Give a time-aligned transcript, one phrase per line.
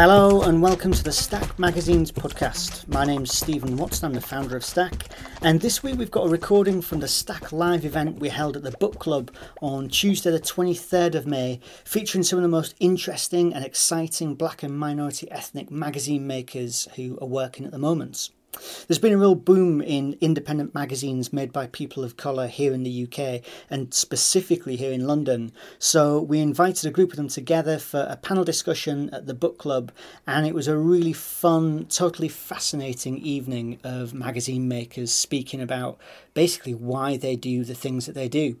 [0.00, 2.88] Hello and welcome to the Stack Magazine's podcast.
[2.88, 5.08] My name's Stephen Watson, I'm the founder of Stack,
[5.42, 8.62] and this week we've got a recording from the Stack Live event we held at
[8.62, 13.52] the Book Club on Tuesday, the 23rd of May, featuring some of the most interesting
[13.52, 18.30] and exciting black and minority ethnic magazine makers who are working at the moment.
[18.86, 22.82] There's been a real boom in independent magazines made by people of colour here in
[22.82, 25.52] the UK and specifically here in London.
[25.78, 29.58] So we invited a group of them together for a panel discussion at the book
[29.58, 29.92] club,
[30.26, 35.98] and it was a really fun, totally fascinating evening of magazine makers speaking about
[36.34, 38.56] basically why they do the things that they do.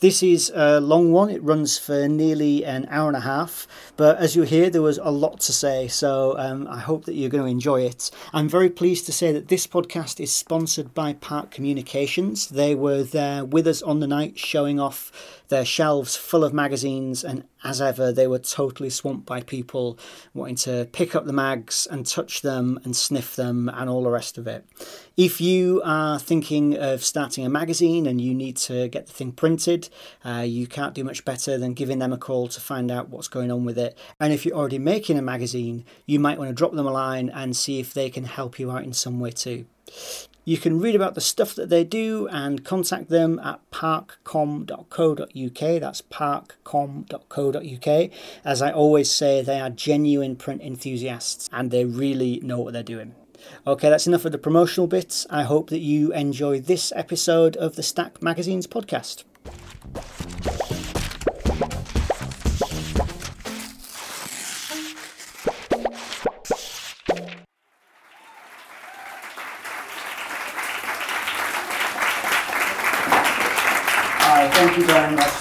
[0.00, 1.30] This is a long one.
[1.30, 3.66] It runs for nearly an hour and a half.
[3.96, 5.88] But as you hear, there was a lot to say.
[5.88, 8.10] So um, I hope that you're going to enjoy it.
[8.32, 12.48] I'm very pleased to say that this podcast is sponsored by Park Communications.
[12.48, 17.22] They were there with us on the night showing off their shelves full of magazines,
[17.22, 19.98] and as ever, they were totally swamped by people
[20.32, 24.10] wanting to pick up the mags and touch them and sniff them and all the
[24.10, 24.64] rest of it.
[25.14, 29.32] If you are thinking of starting a magazine and you need to get the thing
[29.32, 29.90] printed,
[30.24, 33.28] uh, you can't do much better than giving them a call to find out what's
[33.28, 33.96] going on with it.
[34.18, 37.28] And if you're already making a magazine, you might want to drop them a line
[37.28, 39.66] and see if they can help you out in some way too.
[40.44, 45.80] You can read about the stuff that they do and contact them at parkcom.co.uk.
[45.80, 48.10] That's parkcom.co.uk.
[48.44, 52.82] As I always say, they are genuine print enthusiasts and they really know what they're
[52.82, 53.14] doing.
[53.66, 55.26] Okay, that's enough of the promotional bits.
[55.30, 59.24] I hope that you enjoy this episode of the Stack Magazine's podcast.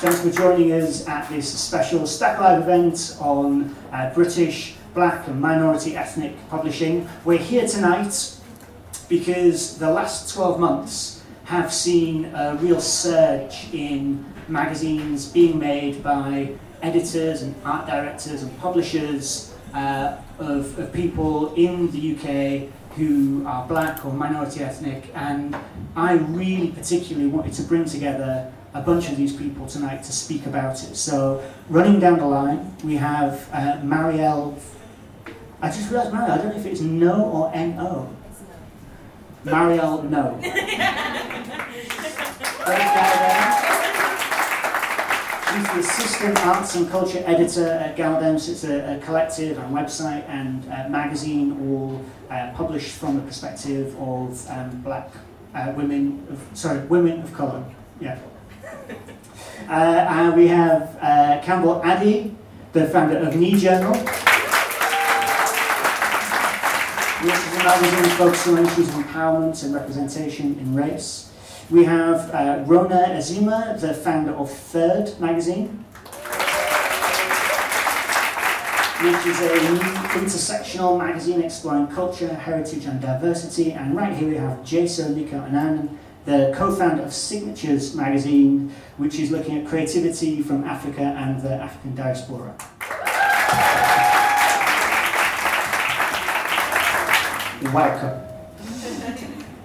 [0.01, 5.39] Thanks for joining us at this special Stack Live event on uh, British, black and
[5.39, 7.07] minority ethnic publishing.
[7.23, 8.35] We're here tonight
[9.09, 16.55] because the last 12 months have seen a real surge in magazines being made by
[16.81, 23.67] editors and art directors and publishers uh, of, of people in the UK who are
[23.67, 25.55] black or minority ethnic and
[25.95, 30.45] I really particularly wanted to bring together a bunch of these people tonight to speak
[30.45, 30.95] about it.
[30.95, 34.59] So, running down the line, we have uh, Marielle.
[35.61, 38.09] I just realised, Marielle, I don't know if it's no or N O.
[39.45, 40.39] Marielle, no.
[45.51, 48.47] She's the assistant arts and culture editor at Galdems.
[48.47, 53.93] It's a, a collective and website and uh, magazine, all uh, published from the perspective
[53.99, 55.09] of um, black
[55.53, 57.65] uh, women, of, sorry, women of colour.
[57.99, 58.17] Yeah.
[59.69, 62.35] Uh, and we have uh, Campbell Addy,
[62.73, 63.95] the founder of Nii Journal.
[67.23, 71.31] which is a magazine focusing on issues of empowerment and representation in race.
[71.69, 75.85] We have uh, Rona Azuma, the founder of Third magazine,
[79.03, 79.49] which is a
[80.17, 83.73] intersectional magazine exploring culture, heritage, and diversity.
[83.73, 89.19] And right here we have Jason Nico and Anand, the co-founder of Signatures magazine, which
[89.19, 92.55] is looking at creativity from Africa and the African diaspora.
[97.73, 98.27] Welcome.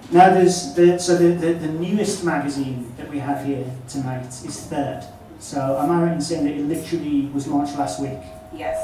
[0.09, 4.65] Now, there's the, so the, the, the, newest magazine that we have here tonight is
[4.67, 5.05] Third.
[5.39, 8.19] So, am I right in saying that it literally was launched last week?
[8.55, 8.77] Yes.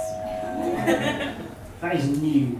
[1.79, 2.59] that is new.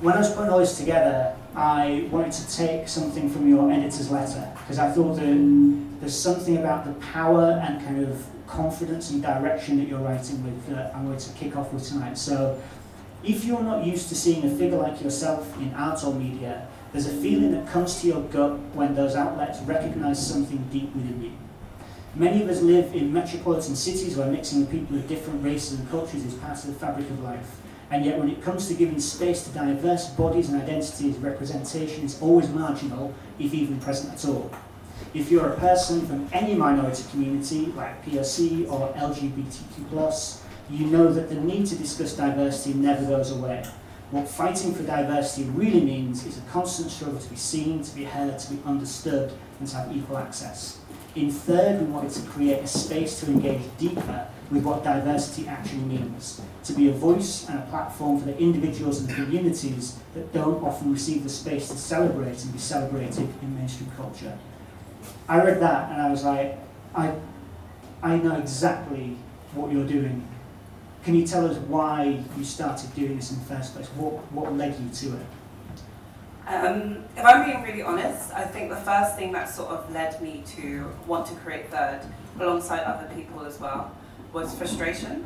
[0.00, 4.10] When I was putting all this together, I wanted to take something from your editor's
[4.10, 9.22] letter because I thought that there's something about the power and kind of confidence and
[9.22, 12.16] direction that you're writing with that I'm going to kick off with tonight.
[12.16, 12.60] So,
[13.22, 17.06] if you're not used to seeing a figure like yourself in art or media, there's
[17.06, 21.32] a feeling that comes to your gut when those outlets recognize something deep within you.
[22.14, 25.88] Many of us live in metropolitan cities where mixing with people of different races and
[25.88, 27.60] cultures is part of the fabric of life.
[27.92, 32.20] And yet, when it comes to giving space to diverse bodies and identities, representation is
[32.22, 34.50] always marginal, if even present at all.
[35.12, 40.40] If you're a person from any minority community, like POC or LGBTQ,
[40.70, 43.62] you know that the need to discuss diversity never goes away.
[44.10, 48.04] What fighting for diversity really means is a constant struggle to be seen, to be
[48.04, 50.78] heard, to be understood, and to have equal access.
[51.14, 55.80] In third, we wanted to create a space to engage deeper with what diversity actually
[55.80, 56.40] means.
[56.64, 60.62] To be a voice and a platform for the individuals and the communities that don't
[60.62, 64.38] often receive the space to celebrate and be celebrated in mainstream culture.
[65.28, 66.58] I read that and I was like,
[66.94, 67.14] I,
[68.02, 69.16] I know exactly
[69.54, 70.28] what you're doing
[71.04, 73.88] can you tell us why you started doing this in the first place?
[73.88, 75.26] What, what led you to it?
[76.46, 80.20] Um, if I'm being really honest, I think the first thing that sort of led
[80.22, 82.02] me to want to create Third,
[82.38, 83.96] alongside other people as well,
[84.32, 85.24] was frustration.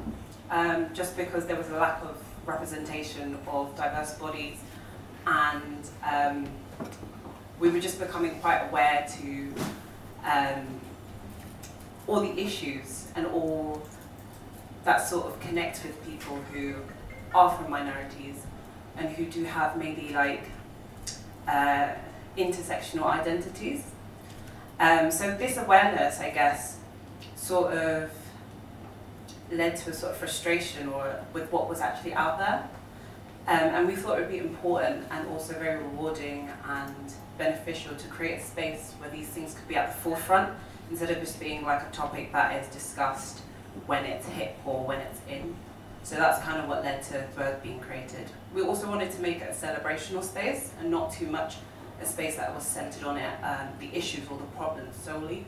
[0.50, 4.58] Um, just because there was a lack of representation of diverse bodies,
[5.26, 6.48] and um,
[7.58, 9.54] we were just becoming quite aware to
[10.24, 10.80] um,
[12.06, 13.82] all the issues and all
[14.84, 16.76] that sort of connect with people who
[17.34, 18.46] are from minorities
[18.96, 20.44] and who do have maybe like
[21.48, 21.88] uh,
[22.38, 23.84] intersectional identities.
[24.78, 26.78] Um, so this awareness, I guess,
[27.34, 28.10] sort of
[29.50, 32.68] led to a sort of frustration or with what was actually out there.
[33.48, 38.08] Um, and we thought it would be important and also very rewarding and beneficial to
[38.08, 40.52] create a space where these things could be at the forefront
[40.90, 43.42] instead of just being like a topic that is discussed
[43.86, 45.54] when it's hip or when it's in.
[46.02, 48.26] So that's kind of what led to Third being created.
[48.54, 51.56] We also wanted to make it a celebrational space and not too much
[52.00, 55.44] a space that was centered on it, um, the issues or the problems solely.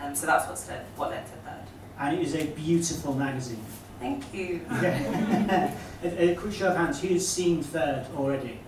[0.00, 1.57] Um, so that's led, what led to Third.
[1.98, 3.64] And it is a beautiful magazine.
[4.00, 4.60] Thank you.
[4.70, 5.72] a,
[6.02, 8.60] a quick show of hands, who's seen Third already?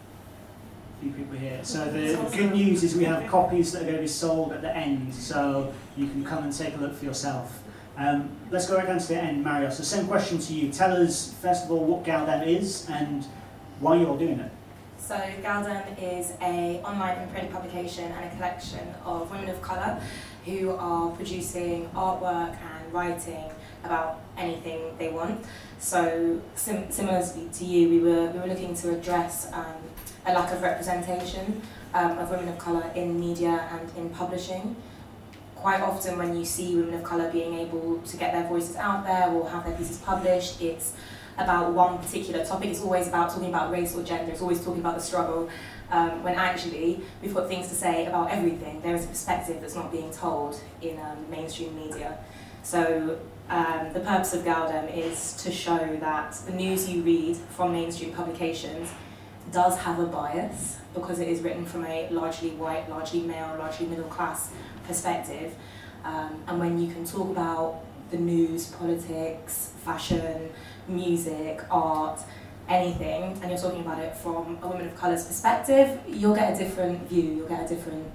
[0.98, 1.60] A few people here.
[1.62, 4.62] So the good news is we have copies that are going to be sold at
[4.62, 7.62] the end, so you can come and take a look for yourself.
[7.96, 9.70] Um, let's go right down to the end, Mario.
[9.70, 10.72] So same question to you.
[10.72, 13.24] Tell us, first of all, what Galdem is and
[13.78, 14.50] why you're doing it.
[14.98, 20.00] So Galdem is a online and print publication and a collection of women of colour
[20.44, 23.50] who are producing artwork and writing
[23.84, 25.44] about anything they want.
[25.78, 29.80] So sim- similarly to you, we were we were looking to address um,
[30.26, 31.62] a lack of representation
[31.94, 34.76] um, of women of colour in media and in publishing
[35.60, 39.04] quite often when you see women of colour being able to get their voices out
[39.04, 40.94] there or have their pieces published, it's
[41.36, 42.70] about one particular topic.
[42.70, 44.32] It's always about talking about race or gender.
[44.32, 45.48] It's always talking about the struggle.
[45.90, 48.80] Um, when actually we've got things to say about everything.
[48.80, 52.18] There is a perspective that's not being told in um, mainstream media.
[52.62, 53.18] So
[53.48, 58.12] um, the purpose of Galdem is to show that the news you read from mainstream
[58.12, 58.90] publications
[59.50, 63.86] does have a bias because it is written from a largely white, largely male, largely
[63.86, 64.50] middle class
[64.86, 65.54] perspective.
[66.04, 70.50] Um, and when you can talk about the news, politics, fashion,
[70.88, 72.20] music, art,
[72.68, 76.64] anything, and you're talking about it from a woman of colour's perspective, you'll get a
[76.64, 78.06] different view, you'll get a different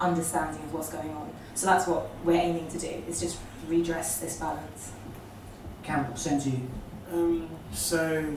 [0.00, 1.30] understanding of what's going on.
[1.54, 4.92] So that's what we're aiming to do, is just redress this balance.
[5.82, 6.68] Campbell, send to you.
[7.12, 8.34] Um, so,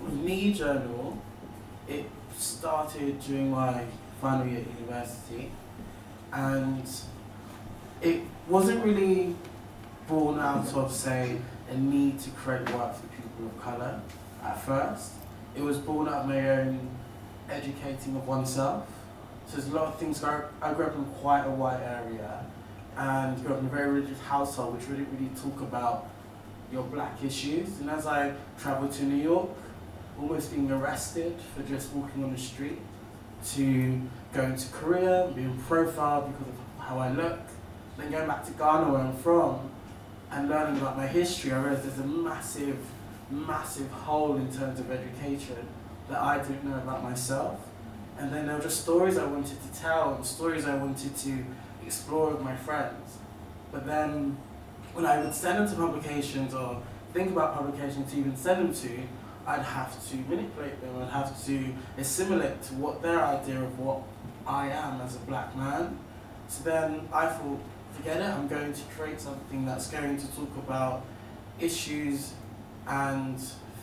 [0.00, 1.18] with Nii Journal,
[1.86, 2.06] it
[2.36, 3.84] started during my
[4.20, 5.50] final year at university
[6.32, 6.84] and
[8.02, 9.34] it wasn't really
[10.06, 11.38] born out of, say,
[11.70, 14.00] a need to create work for people of colour
[14.42, 15.12] at first.
[15.56, 16.96] It was born out of my own
[17.50, 18.86] educating of oneself.
[19.46, 20.22] So there's a lot of things.
[20.22, 22.44] I grew up in quite a white area
[22.98, 26.08] and grew up in a very religious household which didn't really talk about
[26.72, 27.78] your black issues.
[27.78, 29.48] And as I travelled to New York,
[30.18, 32.78] almost being arrested for just walking on the street,
[33.46, 34.00] to
[34.34, 37.38] going to Korea, being profiled because of how I look,
[37.96, 39.70] then going back to Ghana where I'm from
[40.32, 42.78] and learning about my history, I realized there's a massive,
[43.30, 45.56] massive hole in terms of education
[46.08, 47.60] that I didn't know about myself.
[48.18, 51.44] And then there were just stories I wanted to tell and stories I wanted to
[51.88, 53.16] explore with my friends.
[53.72, 54.36] But then
[54.92, 56.82] when I would send them to publications or
[57.14, 58.90] think about publications to even send them to,
[59.46, 64.02] I'd have to manipulate them, I'd have to assimilate to what their idea of what
[64.46, 65.98] I am as a black man.
[66.48, 67.60] So then I thought,
[67.94, 71.06] forget it, I'm going to create something that's going to talk about
[71.58, 72.34] issues
[72.86, 73.38] and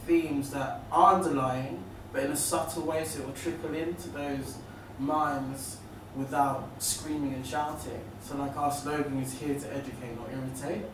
[0.06, 1.84] themes that are underlying,
[2.14, 4.58] but in a subtle way so it will trickle into those
[5.00, 5.78] minds
[6.16, 8.02] without screaming and shouting.
[8.22, 10.86] So like our slogan is here to educate, not irritate.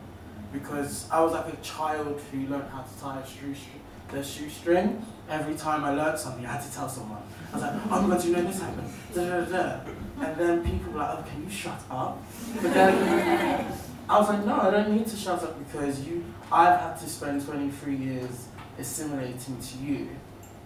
[0.52, 3.80] Because I was like a child who learned how to tie a shoestring
[4.12, 7.22] the shoestring, every time I learned something, I had to tell someone.
[7.50, 8.92] I was like, oh my god, you know this happened?
[9.14, 9.80] Da, da, da.
[10.20, 12.22] And then people were like, oh, can you shut up?
[12.60, 13.72] But then
[14.08, 17.08] I was like, no, I don't need to shut up because you, I've had to
[17.08, 18.46] spend 23 years
[18.78, 20.08] assimilating to you.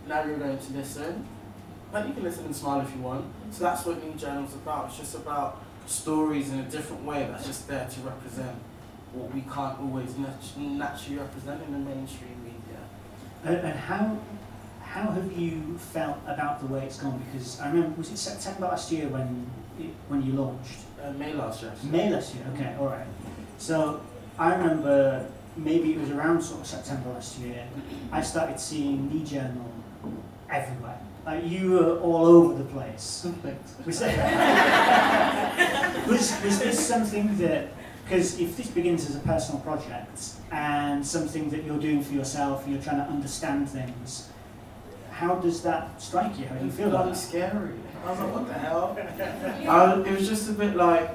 [0.06, 1.26] Now you're going to listen.
[1.92, 3.24] But you can listen and smile if you want.
[3.50, 4.86] So that's what Nii Journal's about.
[4.88, 8.56] It's just about stories in a different way that's just there to represent
[9.12, 12.80] what we can't always nat- naturally represent in the mainstream media.
[13.44, 14.18] and, and how
[14.82, 17.22] how have you felt about the way it's gone?
[17.30, 19.46] Because I remember, was it September last year when
[19.78, 20.78] it, when you launched?
[21.02, 21.72] Uh, May last year.
[21.84, 22.44] May last year.
[22.54, 23.06] Okay, all right.
[23.58, 24.00] So
[24.38, 27.66] I remember maybe it was around sort of September last year,
[28.12, 29.70] I started seeing the journal
[30.50, 30.98] everywhere.
[31.26, 33.26] Like you were all over the place.
[33.84, 34.14] Was, that,
[36.06, 37.68] was, was this something that,
[38.04, 40.20] because if this begins as a personal project
[40.52, 44.28] and something that you're doing for yourself, you're trying to understand things,
[45.10, 46.46] how does that strike you?
[46.46, 47.20] How do you feel about Bloody it?
[47.20, 47.74] scary.
[48.04, 48.96] I was like, what the hell?
[49.68, 51.10] I, it was just a bit like,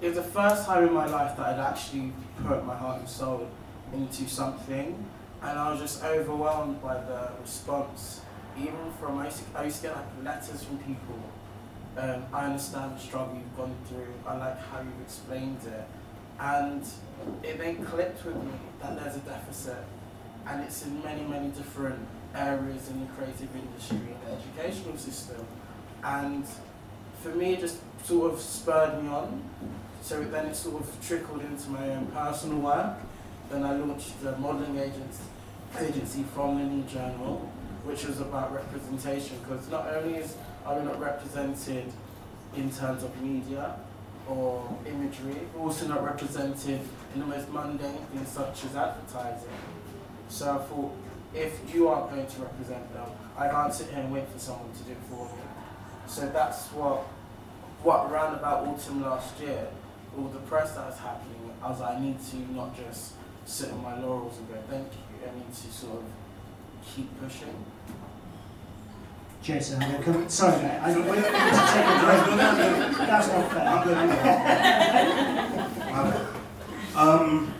[0.00, 2.12] it was the first time in my life that I'd actually
[2.46, 3.48] put my heart and soul
[3.92, 5.04] into something,
[5.42, 8.22] and I was just overwhelmed by the response.
[8.60, 11.18] Even from, I used to, I used to get like letters from people.
[11.96, 14.12] Um, I understand the struggle you've gone through.
[14.26, 15.84] I like how you've explained it,
[16.38, 16.84] and
[17.42, 19.84] it then clicked with me that there's a deficit,
[20.46, 25.44] and it's in many, many different areas in the creative industry and the educational system.
[26.04, 26.44] And
[27.22, 29.42] for me, it just sort of spurred me on.
[30.02, 32.96] So then it sort of trickled into my own personal work.
[33.50, 35.24] Then I launched the modelling agency,
[35.78, 37.50] agency from the Nii Journal,
[37.84, 39.38] which was about representation.
[39.40, 41.92] Because not only is, are we not represented
[42.56, 43.76] in terms of media
[44.28, 46.80] or imagery, we're also not represented
[47.14, 49.48] in the most mundane things such as advertising.
[50.28, 50.96] So I thought,
[51.34, 54.72] if you aren't going to represent them, I can't sit here and wait for someone
[54.72, 55.42] to do it for me.
[56.06, 57.04] So that's what,
[57.82, 59.68] what around about autumn last year,
[60.16, 63.70] all the press that was happening, I was like, I need to not just sit
[63.70, 66.04] on my laurels and go, thank you, I need to sort of
[66.94, 67.54] keep pushing.
[69.42, 70.28] Jason, I'm going to come.
[70.28, 70.80] Sorry, mate.
[70.82, 73.08] I don't want you to take a break.
[73.08, 73.66] That's not fair.
[73.68, 73.96] I'm good.
[76.96, 77.18] I'm.
[77.20, 77.54] Um,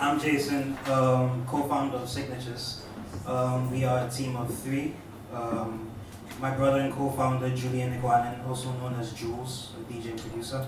[0.00, 2.84] I'm Jason, um, co-founder of Signatures.
[3.26, 4.94] Um, we are a team of three.
[5.32, 5.90] Um,
[6.40, 10.66] my brother and co-founder Julian Iguanan, also known as Jules, a DJ producer.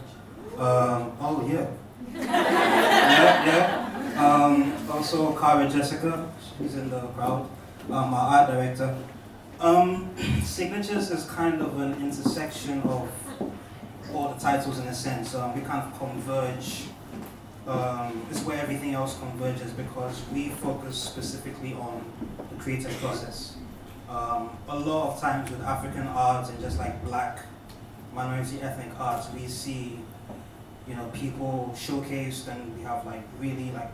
[0.56, 1.66] Um, oh yeah.
[2.14, 4.44] yeah, yeah.
[4.44, 7.48] Um, also Cara Jessica, she's in the crowd.
[7.88, 8.96] Um, our art director.
[9.60, 10.10] Um,
[10.42, 13.08] Signatures is kind of an intersection of
[14.12, 15.36] all the titles in a sense.
[15.36, 16.84] Um, we kind of converge.
[17.66, 22.04] Um, it's where everything else converges because we focus specifically on
[22.50, 23.56] the creative process.
[24.08, 27.38] Um, a lot of times with African arts and just like black
[28.12, 29.98] minority ethnic arts, we see,
[30.88, 33.90] you know, people showcased and we have like really like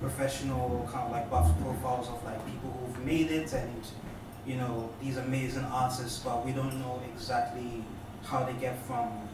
[0.00, 3.84] professional kind of like buff profiles of like people who've made it and
[4.46, 7.84] you know these amazing artists, but we don't know exactly
[8.24, 9.28] how they get from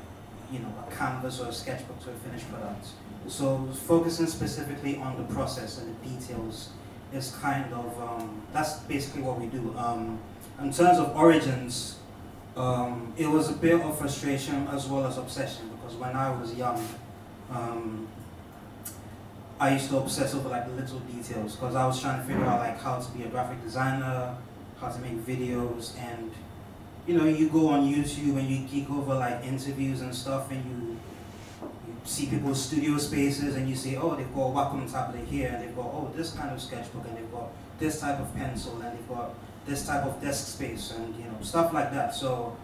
[0.50, 2.88] you know a canvas or a sketchbook to a finished product.
[3.28, 6.70] So focusing specifically on the process and the details
[7.12, 9.74] is kind of um, that's basically what we do.
[9.78, 10.18] Um,
[10.60, 11.98] in terms of origins,
[12.56, 16.54] um, it was a bit of frustration as well as obsession because when I was
[16.54, 16.86] young,
[17.50, 18.08] um,
[19.58, 22.44] I used to obsess over like the little details because I was trying to figure
[22.44, 24.36] out like how to be a graphic designer,
[24.78, 26.30] how to make videos, and
[27.06, 30.62] you know you go on YouTube and you geek over like interviews and stuff, and
[30.64, 30.98] you
[31.88, 35.62] you see people's studio spaces and you say, oh, they've got Wacom tablet here, and
[35.62, 37.48] they've got oh this kind of sketchbook, and they've got
[37.78, 39.34] this type of pencil, and they've got
[39.64, 42.14] this type of desk space, and you know stuff like that.
[42.14, 42.54] So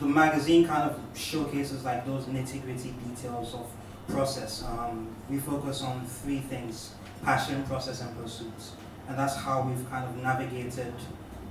[0.00, 3.66] the magazine kind of showcases like those nitty gritty details of
[4.08, 4.64] process.
[4.64, 6.94] Um, we focus on three things:
[7.24, 8.72] passion, process, and pursuits,
[9.08, 10.94] and that's how we've kind of navigated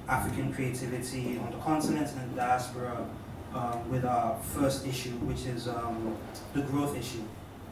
[0.08, 3.06] African creativity on the continent and the diaspora
[3.54, 6.18] um, with our first issue, which is um,
[6.54, 7.24] the growth issue.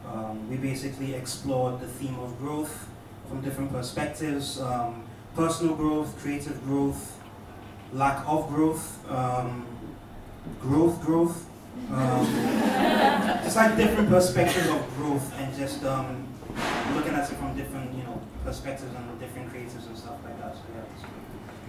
[0.07, 2.87] Um, we basically explored the theme of growth
[3.29, 5.03] from different perspectives um,
[5.35, 7.19] personal growth, creative growth,
[7.93, 9.65] lack of growth, um,
[10.61, 11.45] growth, growth.
[11.91, 12.25] Um,
[13.43, 16.25] just like different perspectives of growth and just um,
[16.95, 20.55] looking at it from different, you know, perspectives and different creatives and stuff like that.
[20.55, 20.83] So yeah.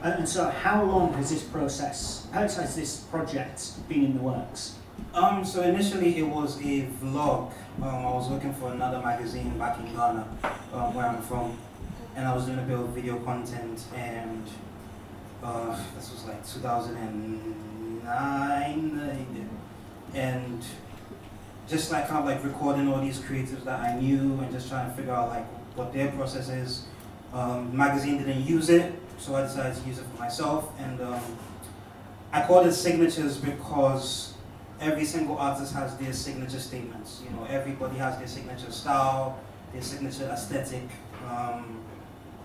[0.03, 4.23] And and so, how long has this process, how has this project been in the
[4.23, 4.77] works?
[5.15, 7.53] Um, so initially it was a vlog.
[7.81, 10.27] Um, I was looking for another magazine back in Ghana,
[10.73, 11.59] um, where I'm from,
[12.17, 14.47] and I was doing a bit of video content, and
[15.43, 19.17] uh, this was like 2009, uh,
[20.15, 20.65] and
[21.69, 24.91] just like kind of like recording all these creatives that I knew, and just trying
[24.91, 26.85] to figure out like what their process is.
[27.33, 31.21] Um, magazine didn't use it, so I decided to use it for myself, and um,
[32.33, 34.35] I called it signatures because
[34.81, 37.23] every single artist has their signature statements.
[37.25, 39.39] You know, everybody has their signature style,
[39.73, 40.89] their signature aesthetic.
[41.31, 41.79] Um,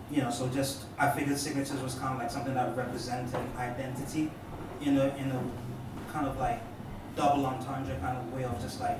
[0.09, 4.31] you know, so just I figured signatures was kind of like something that represented identity
[4.81, 6.61] in a in a kind of like
[7.17, 8.99] double entendre kind of way of just like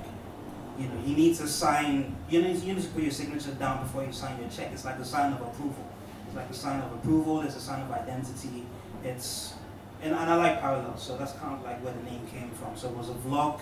[0.78, 2.14] you know, you need to sign.
[2.30, 4.70] You need, you need to put your signature down before you sign your check.
[4.72, 5.84] It's like a sign of approval.
[6.26, 7.40] It's like a sign of approval.
[7.40, 8.64] It's a sign of identity.
[9.02, 9.54] It's
[10.00, 12.76] and, and I like parallels, so that's kind of like where the name came from.
[12.76, 13.60] So it was a vlog.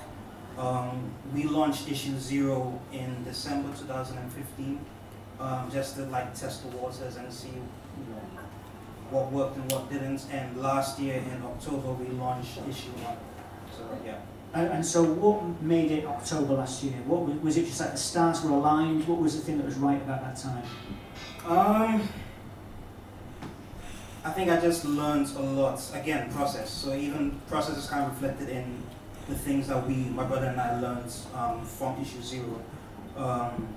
[0.59, 4.81] Um, we launched issue zero in December 2015,
[5.41, 8.41] um, just to like test the waters and see, you know,
[9.11, 10.27] what worked and what didn't.
[10.31, 13.17] And last year in October we launched issue one.
[13.75, 14.19] So yeah.
[14.55, 16.95] And, and so, what made it October last year?
[17.07, 17.67] What was, was it?
[17.67, 19.07] Just like the stars were aligned?
[19.07, 20.63] What was the thing that was right about that time?
[21.47, 22.09] Um,
[24.25, 25.81] I think I just learned a lot.
[25.95, 26.71] Again, process.
[26.71, 28.83] So even process is kind of reflected in
[29.29, 32.61] the things that we, my brother and I, learned um, from issue zero.
[33.17, 33.69] Um,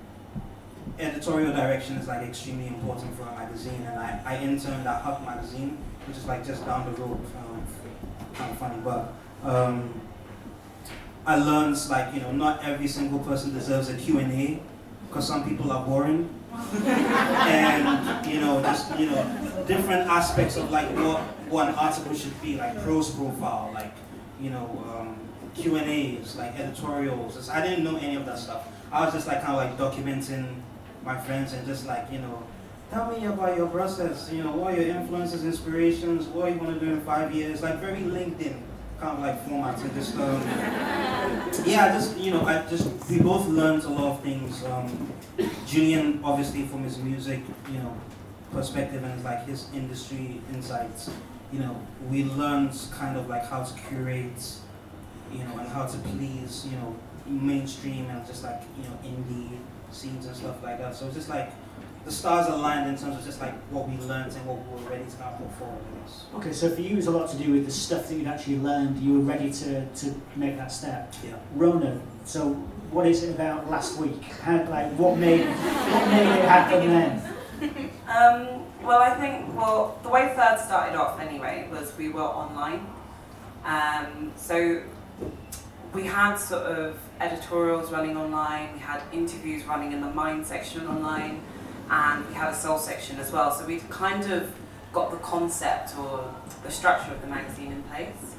[0.98, 5.24] editorial direction is like extremely important for a magazine, and I, I interned at Hub
[5.24, 7.20] magazine, which is like just down the road.
[7.36, 7.66] Um,
[8.34, 9.12] kind of funny, but
[9.44, 10.00] um,
[11.26, 14.60] I learned like you know not every single person deserves a Q and A
[15.08, 16.28] because some people are boring,
[16.84, 22.56] and you know just you know different aspects of like what one article should be
[22.56, 23.92] like prose profile, like
[24.40, 25.16] you know um,
[25.54, 27.36] Q and A's, like editorials.
[27.36, 28.66] It's- I didn't know any of that stuff.
[28.92, 30.56] I was just like kind of like documenting
[31.04, 32.42] my friends and just like you know.
[32.90, 36.74] Tell me about your process, you know, what are your influences, inspirations, what you want
[36.80, 38.60] to do in five years, like very LinkedIn
[39.00, 40.42] kind of like formats and just um,
[41.66, 44.62] yeah, just you know, I just we both learned a lot of things.
[44.64, 45.12] Um,
[45.66, 47.96] Julian, obviously, from his music, you know,
[48.52, 51.10] perspective and like his industry insights,
[51.52, 51.80] you know,
[52.10, 54.54] we learned kind of like how to curate,
[55.32, 56.94] you know, and how to please, you know,
[57.26, 59.56] mainstream and just like you know indie
[59.92, 60.94] scenes and stuff like that.
[60.94, 61.50] So it's just like
[62.04, 64.90] the stars aligned in terms of just like what we learned and what we were
[64.90, 65.82] ready to kind of put forward.
[65.84, 66.24] I guess.
[66.36, 68.26] Okay, so for you, it was a lot to do with the stuff that you'd
[68.26, 68.98] actually learned.
[68.98, 71.12] You were ready to, to make that step.
[71.24, 71.36] Yeah.
[71.54, 72.54] Rona, so
[72.90, 74.22] what is it about last week?
[74.22, 77.34] How, like, what made what made it happen then?
[78.10, 82.84] Um, well, I think, well, the way Third started off anyway was we were online.
[83.64, 84.82] Um, so
[85.92, 90.88] we had sort of editorials running online, we had interviews running in the Mind section
[90.88, 91.42] online,
[91.90, 93.50] and we had a Soul section as well.
[93.50, 94.54] So we'd kind of
[94.92, 98.36] got the concept or the structure of the magazine in place.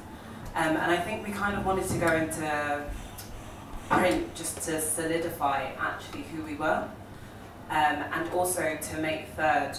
[0.54, 2.84] Um, and I think we kind of wanted to go into
[3.88, 6.88] print just to solidify actually who we were
[7.70, 9.78] um, and also to make Third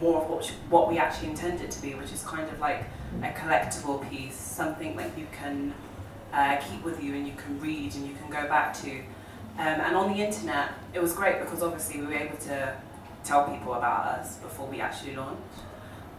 [0.00, 2.84] more of what, what we actually intended to be, which is kind of like
[3.22, 5.74] a collectible piece, something like you can
[6.32, 9.02] uh, keep with you and you can read and you can go back to.
[9.60, 12.74] Um, and on the internet, it was great because obviously we were able to
[13.24, 15.42] tell people about us before we actually launched.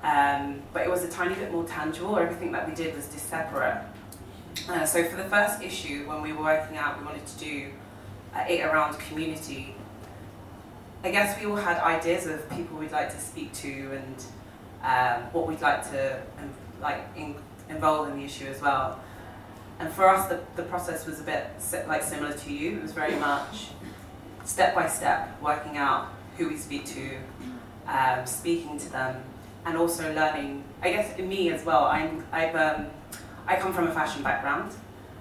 [0.03, 2.19] Um, but it was a tiny bit more tangible.
[2.19, 3.83] Everything that we did was just separate.
[4.69, 7.71] Uh, so for the first issue, when we were working out, we wanted to do
[8.35, 9.73] uh, it around community.
[11.03, 14.23] I guess we all had ideas of people we'd like to speak to and
[14.83, 17.33] um, what we'd like to um, like in,
[17.69, 18.99] involve in the issue as well.
[19.81, 21.47] And for us, the, the process was a bit
[21.87, 22.77] like similar to you.
[22.77, 23.69] It was very much
[24.45, 27.17] step by step, working out who we speak to,
[27.87, 29.23] um, speaking to them,
[29.65, 30.63] and also learning.
[30.83, 31.85] I guess in me as well.
[31.85, 32.87] I'm I've um,
[33.47, 34.71] I come from a fashion background,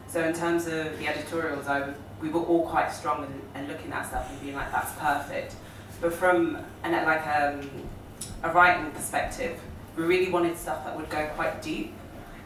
[0.09, 3.91] so in terms of the editorials, I we were all quite strong in, in looking
[3.93, 5.55] at stuff and being like that's perfect.
[6.03, 7.67] But from an like um,
[8.43, 9.59] a writing perspective,
[9.97, 11.95] we really wanted stuff that would go quite deep.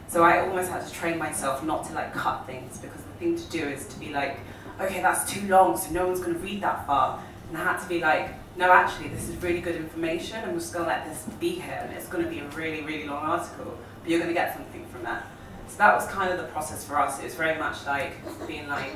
[0.07, 3.35] So I almost had to train myself not to like cut things because the thing
[3.35, 4.39] to do is to be like,
[4.79, 7.21] okay, that's too long, so no one's going to read that far.
[7.49, 10.73] And I had to be like, no, actually, this is really good information, we're just
[10.73, 13.23] going to let this be here, and it's going to be a really, really long
[13.23, 15.25] article, but you're going to get something from that.
[15.67, 17.19] So that was kind of the process for us.
[17.19, 18.13] It was very much like
[18.47, 18.91] being like,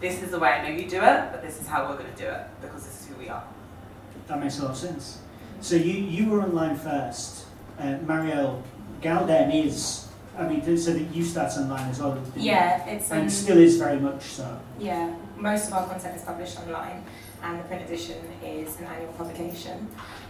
[0.00, 2.12] this is the way I know you do it, but this is how we're going
[2.12, 3.42] to do it because this is who we are.
[4.28, 5.18] That makes a lot of sense.
[5.60, 7.46] So you, you were online first.
[7.78, 8.62] Uh, Marielle,
[9.00, 10.03] Galdem is,
[10.36, 12.20] I mean, so that you started online as well.
[12.36, 14.60] Yeah, it's um, And still is very much so.
[14.78, 15.14] yeah.
[15.36, 17.04] Most of our content is published online,
[17.42, 19.88] and the print edition is an annual publication.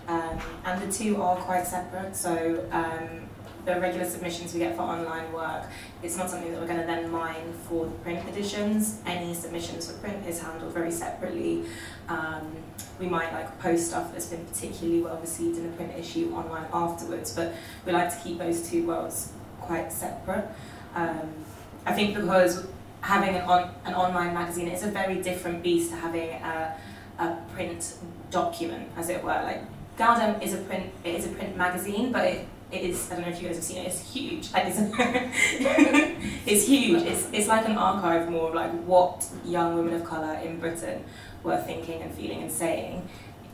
[0.09, 2.17] Um, and the two are quite separate.
[2.17, 3.29] So um,
[3.65, 5.65] the regular submissions we get for online work,
[6.03, 9.01] it's not something that we're going to then mine for the print editions.
[9.07, 11.65] Any submissions for print is handled very separately.
[12.09, 12.53] Um,
[12.99, 16.67] we might like post stuff that's been particularly well received in the print issue online
[16.73, 17.55] afterwards, but
[17.87, 19.33] we like to keep those two worlds
[19.67, 20.49] quite separate.
[20.95, 21.33] Um,
[21.87, 22.67] I think because
[23.01, 26.77] having an, on, an online magazine is a very different beast to having a,
[27.19, 27.97] a print
[28.31, 29.31] document, as it were.
[29.31, 29.63] Like
[29.99, 33.11] Galdem is a print, it is a print magazine, but it it is.
[33.11, 33.87] I don't know if you guys have seen it.
[33.87, 34.53] It's huge.
[34.53, 34.79] Like it's,
[36.47, 37.03] it's huge.
[37.03, 41.05] It's it's like an archive more of like what young women of color in Britain
[41.43, 43.07] were thinking and feeling and saying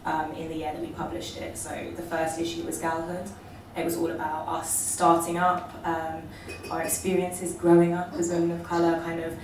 [0.04, 1.58] um, in the year that we published it.
[1.58, 3.28] So the first issue was Galhood.
[3.76, 6.22] It was all about us starting up, um,
[6.70, 9.38] our experiences growing up as women of colour, kind of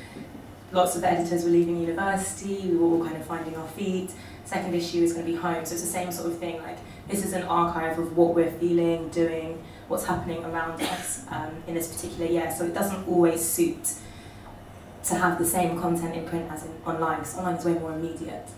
[0.73, 4.11] lots of the editors were leaving university, we were all kind of finding our feet.
[4.45, 6.61] Second issue is going to be home, so it's the same sort of thing.
[6.63, 11.63] Like this is an archive of what we're feeling, doing, what's happening around us um,
[11.67, 12.55] in this particular year.
[12.57, 13.95] So it doesn't always suit
[15.05, 17.93] to have the same content in print as in online, because online is way more
[17.93, 18.49] immediate.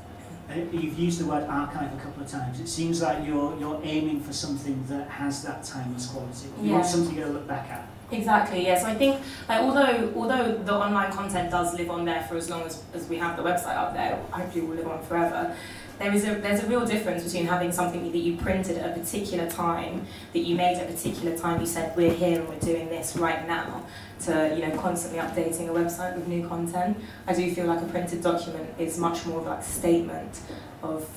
[0.51, 2.59] Uh, you've used the word archive a couple of times.
[2.59, 6.49] It seems like you're you're aiming for something that has that timeless quality.
[6.63, 6.75] You Yeah.
[6.77, 7.87] want something to look back at.
[8.11, 8.79] Exactly, yeah.
[8.79, 12.49] So I think like although although the online content does live on there for as
[12.49, 15.55] long as, as we have the website up there, hopefully will live on forever.
[15.99, 19.01] There is a there's a real difference between having something that you printed at a
[19.01, 22.61] particular time, that you made at a particular time, you said we're here and we're
[22.61, 23.83] doing this right now,
[24.21, 26.97] to you know constantly updating a website with new content.
[27.27, 30.41] I do feel like a printed document is much more of like a statement
[30.83, 31.09] of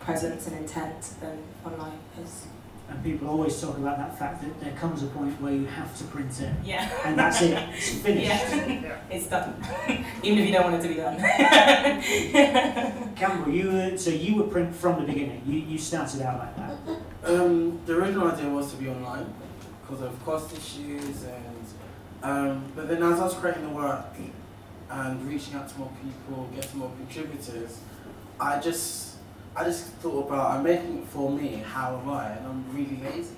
[0.00, 2.46] presence and intent than online is.
[2.90, 5.94] And people always talk about that fact that there comes a point where you have
[5.98, 6.88] to print it, Yeah.
[7.04, 7.52] and that's it.
[7.74, 8.26] It's finished.
[8.30, 8.96] Yeah.
[9.10, 9.62] It's done.
[10.22, 11.18] Even if you don't want it to be done.
[13.14, 15.42] Campbell, you were, so you were print from the beginning.
[15.46, 16.78] You, you started out like that.
[17.30, 19.34] Um, the original idea was to be online
[19.82, 21.47] because of cost issues and
[22.22, 24.06] um, but then as I was creating the work
[24.90, 27.78] and reaching out to more people, getting more contributors,
[28.40, 29.16] I just
[29.56, 32.30] I just thought about I'm making it for me, how am I?
[32.30, 33.36] And I'm really lazy.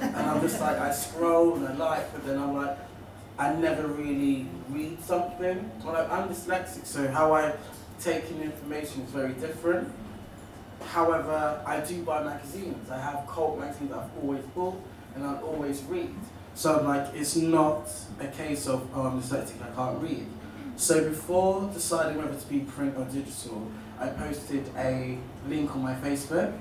[0.00, 2.78] and I'm just like I scroll and I like, but then I'm like
[3.38, 5.70] I never really read something.
[5.82, 7.54] Well, like, I'm dyslexic, so how I
[8.00, 9.90] take in information is very different.
[10.80, 12.90] However, I do buy magazines.
[12.90, 14.80] I have cult magazines I've always bought
[15.14, 16.14] and I always read.
[16.54, 17.88] So I'm like, it's not
[18.20, 20.26] a case of, oh, I'm dyslexic, I can't read.
[20.76, 25.94] So before deciding whether to be print or digital, I posted a link on my
[25.94, 26.56] Facebook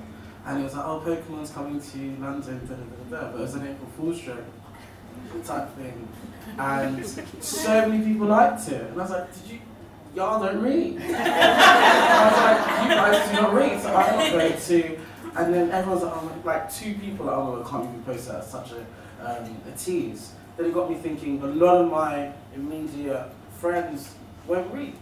[0.45, 3.41] and it was like, oh, Pokemon's coming to London, da da da da, but it
[3.41, 4.43] was an April Fool's joke
[5.45, 6.07] type thing.
[6.57, 7.05] And
[7.39, 8.81] so many people liked it.
[8.81, 9.59] And I was like, did you,
[10.15, 10.97] y'all don't read?
[11.01, 14.99] I was like, you guys do not read, so I'm not going to.
[15.35, 18.41] And then everyone's like, oh, like two people, like, oh, I can't even post that
[18.41, 18.85] as such a,
[19.23, 20.33] um, a tease.
[20.57, 24.13] Then it got me thinking, a lot of my immediate friends
[24.47, 24.95] won't read.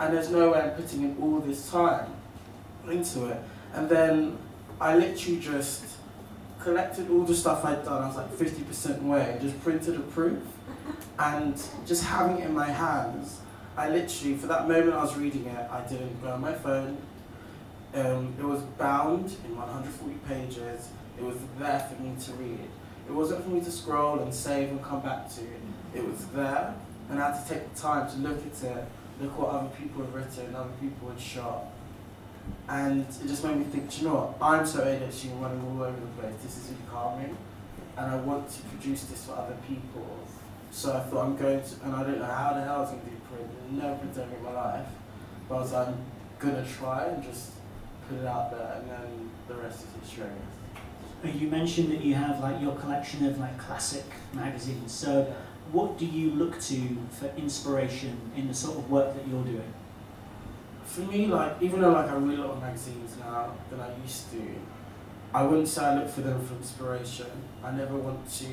[0.00, 2.12] And there's no way I'm putting in all this time
[2.88, 3.40] into it.
[3.72, 4.38] And then
[4.80, 5.84] I literally just
[6.60, 8.02] collected all the stuff I'd done.
[8.02, 10.42] I was like 50% way, just printed a proof.
[11.18, 13.40] And just having it in my hands,
[13.76, 16.96] I literally, for that moment I was reading it, I didn't on my phone.
[17.94, 20.88] Um, it was bound in 140 pages.
[21.16, 22.68] It was there for me to read.
[23.08, 25.42] It wasn't for me to scroll and save and come back to.
[25.94, 26.74] It was there,
[27.10, 28.84] and I had to take the time to look at it,
[29.20, 31.66] look what other people had written, other people had shot.
[32.68, 34.36] And it just made me think, "Do you know what?
[34.40, 36.34] I'm so and running all over the place.
[36.42, 37.36] This is really calming,
[37.96, 40.06] and I want to produce this for other people.
[40.70, 42.90] So I thought I'm going to, and I don't know how the hell I was
[42.90, 43.72] going to do print.
[43.72, 44.86] Never printed in my life.
[45.48, 45.98] But I was like, I'm
[46.38, 47.52] going to try and just
[48.08, 50.26] put it out there, and then the rest is history.
[51.24, 54.92] Uh, You mentioned that you have like your collection of like classic magazines.
[54.92, 55.32] So,
[55.72, 59.72] what do you look to for inspiration in the sort of work that you're doing?
[60.84, 63.88] For me, like even though like I read a lot of magazines now than I
[64.02, 64.42] used to,
[65.32, 67.26] I wouldn't say I look for them for inspiration.
[67.62, 68.46] I never want to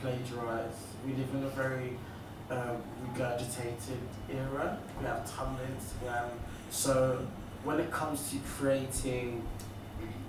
[0.00, 0.74] plagiarize.
[1.06, 1.96] We live in a very
[2.50, 4.78] um, regurgitated era.
[4.98, 6.30] We have Tumblr, Instagram.
[6.70, 7.24] So
[7.64, 9.42] when it comes to creating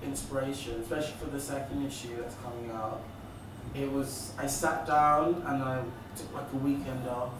[0.03, 3.01] inspiration, especially for the second issue that's coming out,
[3.75, 5.83] it was I sat down and I
[6.15, 7.33] took like a weekend off.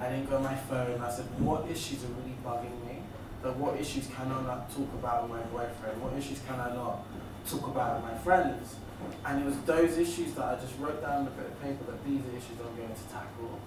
[0.00, 1.00] I didn't go on my phone.
[1.00, 3.02] I said, what issues are really bugging me?
[3.42, 6.00] Like, what issues can I not talk about with my boyfriend?
[6.02, 7.04] What issues can I not
[7.46, 8.76] talk about with my friends?
[9.24, 11.84] And it was those issues that I just wrote down on a bit of paper
[11.90, 13.58] that these are issues I'm going to tackle.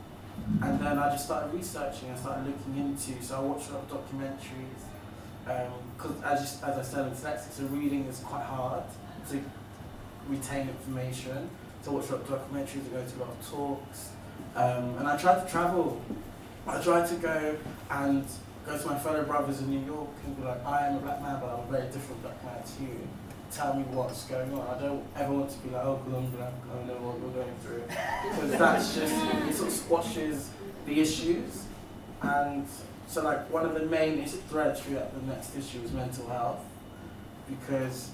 [0.61, 2.11] And then I just started researching.
[2.11, 3.21] I started looking into.
[3.23, 4.90] So I watched a lot of documentaries.
[5.97, 8.83] Because as, you, as I said, in dyslexic, so reading is quite hard
[9.29, 9.41] to
[10.27, 11.49] retain information.
[11.81, 12.85] So I watched a lot of documentaries.
[12.87, 14.09] I go to a lot of talks.
[14.55, 16.01] Um, and I tried to travel.
[16.67, 17.57] I tried to go
[17.89, 18.25] and
[18.65, 21.21] go to my fellow brothers in New York and be like, I am a black
[21.21, 23.07] man, but I'm a very different black man to you.
[23.51, 24.75] Tell me what's going on.
[24.75, 27.55] I don't ever want to be like, oh, I'm black, I know what you're going
[27.61, 27.83] through.
[27.87, 29.13] Because that's just,
[29.49, 30.49] it sort of squashes
[30.85, 31.65] the issues.
[32.21, 32.67] And
[33.07, 36.59] so, like, one of the main threads throughout the next issue is mental health.
[37.49, 38.11] Because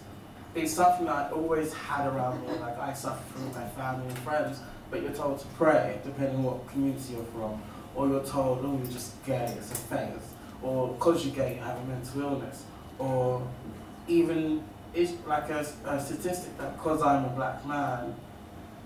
[0.57, 2.53] it's something I always had around me.
[2.59, 6.43] Like I suffer from my family and friends, but you're told to pray depending on
[6.43, 7.61] what community you're from,
[7.95, 11.61] or you're told, oh, you're just gay, it's a phase, or because you're gay, you
[11.61, 12.63] have a mental illness,
[12.97, 13.47] or
[14.07, 18.15] even it's like a, a statistic that because I'm a black man,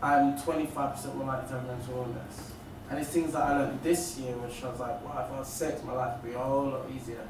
[0.01, 2.50] I'm 25% more likely to have mental illness.
[2.91, 5.39] And it's things that I learned this year, which I was like, wow, if I
[5.39, 7.25] was six, my life would be a whole lot easier.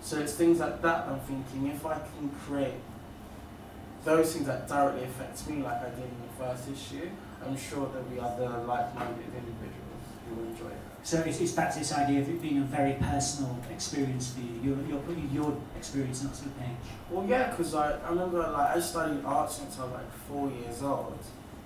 [0.00, 2.74] So it's things like that I'm thinking, if I can create
[4.04, 7.10] those things that directly affect me, like I did in the first issue,
[7.46, 10.82] I'm sure there'll be other like-minded individuals who will enjoy it.
[11.04, 14.40] So it's, it's back to this idea of it being a very personal experience for
[14.40, 14.60] you.
[14.64, 16.76] You're, you're putting your experience onto the page.
[17.08, 20.50] Well, yeah, because I, I remember like I studied art since I was like four
[20.50, 21.18] years old,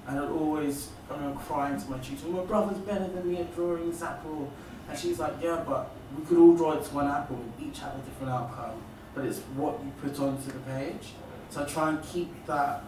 [0.06, 3.54] and I'd always I remember crying to my tutor, "My brother's better than me at
[3.54, 4.50] drawing this apple,"
[4.88, 7.36] and she's like, "Yeah, but we could all draw it to one apple.
[7.58, 8.82] We each have a different outcome,
[9.14, 11.14] but it's what you put onto the page."
[11.50, 12.84] So I try and keep that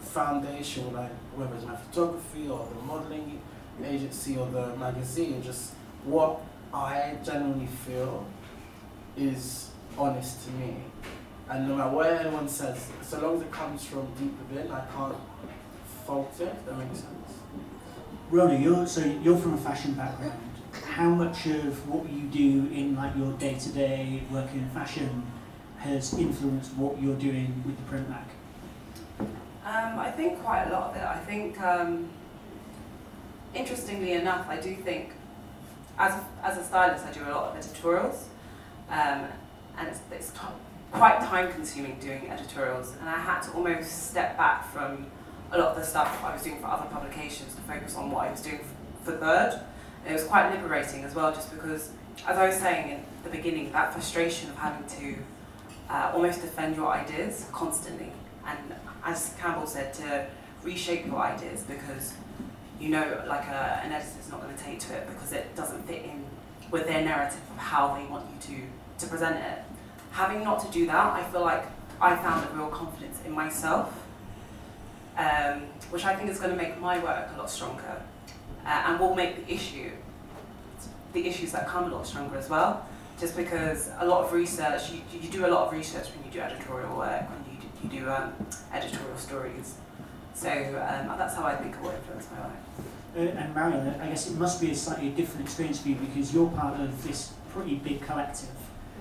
[0.00, 3.40] foundation, like whether it's my photography or the modeling
[3.82, 5.72] agency or the magazine, just
[6.04, 6.40] what
[6.72, 8.24] I genuinely feel
[9.16, 10.76] is honest to me.
[11.48, 14.84] And no matter what anyone says, so long as it comes from deep within, I
[14.94, 15.16] can't
[16.04, 16.44] fault it.
[16.44, 17.32] if That makes sense.
[18.30, 20.40] Rhoda, you're so you're from a fashion background.
[20.86, 25.24] How much of what you do in like your day to day working in fashion
[25.78, 28.24] has influenced what you're doing with the print mag?
[29.64, 31.02] Um, I think quite a lot of it.
[31.02, 32.08] I think, um,
[33.54, 35.12] interestingly enough, I do think,
[35.98, 38.28] as a, as a stylist, I do a lot of editorials,
[38.90, 39.26] um,
[39.78, 40.38] and it's, it's t-
[40.92, 45.06] quite time consuming doing editorials, and I had to almost step back from
[45.54, 48.26] a lot of the stuff I was doing for other publications to focus on what
[48.26, 48.60] I was doing
[49.02, 49.60] for Third.
[50.04, 51.90] And it was quite liberating as well, just because,
[52.26, 55.16] as I was saying in the beginning, that frustration of having to
[55.88, 58.10] uh, almost defend your ideas constantly,
[58.46, 58.58] and
[59.04, 60.26] as Campbell said, to
[60.62, 62.14] reshape your ideas because
[62.80, 65.86] you know, like a, an editor's not going to take to it because it doesn't
[65.86, 66.24] fit in
[66.70, 69.58] with their narrative of how they want you to, to present it.
[70.10, 71.64] Having not to do that, I feel like
[72.00, 74.03] I found a real confidence in myself,
[75.16, 78.02] um, which I think is going to make my work a lot stronger
[78.66, 79.90] uh, and will make the issue,
[81.12, 82.86] the issues that come a lot stronger as well.
[83.20, 86.32] Just because a lot of research, you, you do a lot of research when you
[86.32, 88.32] do editorial work, when you do, you do um,
[88.72, 89.74] editorial stories.
[90.34, 92.56] So um, that's how I think it will influence my work.
[93.16, 96.34] Uh, and Marion, I guess it must be a slightly different experience for you because
[96.34, 98.48] you're part of this pretty big collective.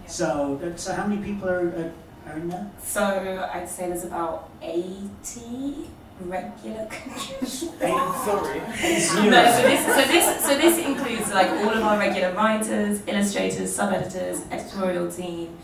[0.06, 1.92] So, uh, so how many people are, are,
[2.28, 2.70] are in there?
[2.84, 5.90] So I'd say there's about 80
[6.22, 7.54] regular contributors.
[7.80, 8.62] Sorry.
[9.00, 9.24] Zero.
[9.30, 13.76] No, so this, so this, so this includes like all of our regular writers, illustrators,
[13.76, 15.58] sub-editors, editorial team,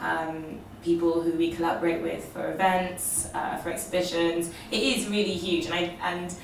[0.00, 4.50] um, people who we collaborate with for events, uh, for exhibitions.
[4.70, 6.34] It is really huge, and I and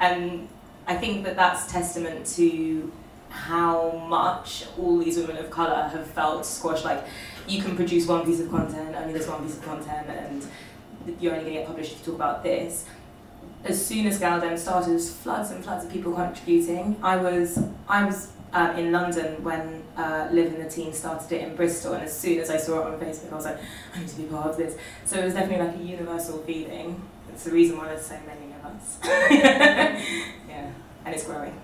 [0.00, 0.48] and
[0.86, 2.92] I think that that's testament to
[3.30, 6.84] how much all these women of color have felt squashed.
[6.84, 7.04] Like
[7.48, 10.46] you can produce one piece of content, only there's one piece of content, and
[11.20, 12.84] you're only going to get published if you talk about this.
[13.64, 16.96] As soon as Galdem started, there was floods and floods of people contributing.
[17.02, 21.42] I was I was um, in London when uh, Liv and the team started it
[21.42, 23.58] in Bristol, and as soon as I saw it on Facebook, I was like,
[23.94, 24.76] I need to be part of this.
[25.04, 27.02] So it was definitely like a universal feeling.
[27.32, 28.98] It's the reason why there's so many of us.
[29.04, 30.70] yeah,
[31.04, 31.58] and it's growing.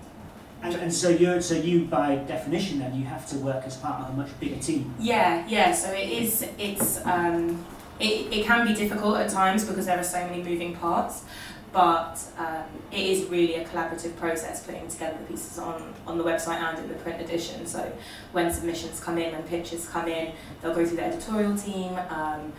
[0.63, 4.01] And, and so you're so you by definition then you have to work as part
[4.01, 4.93] of a much bigger team.
[4.99, 5.71] Yeah, yeah.
[5.71, 6.45] So it is.
[6.57, 7.65] It's um,
[8.01, 11.23] it, it can be difficult at times because there are so many moving parts,
[11.71, 16.23] but um, it is really a collaborative process putting together the pieces on on the
[16.23, 17.65] website and in the print edition.
[17.65, 17.91] So
[18.31, 21.97] when submissions come in, when pictures come in, they'll go through the editorial team.
[22.09, 22.51] Um,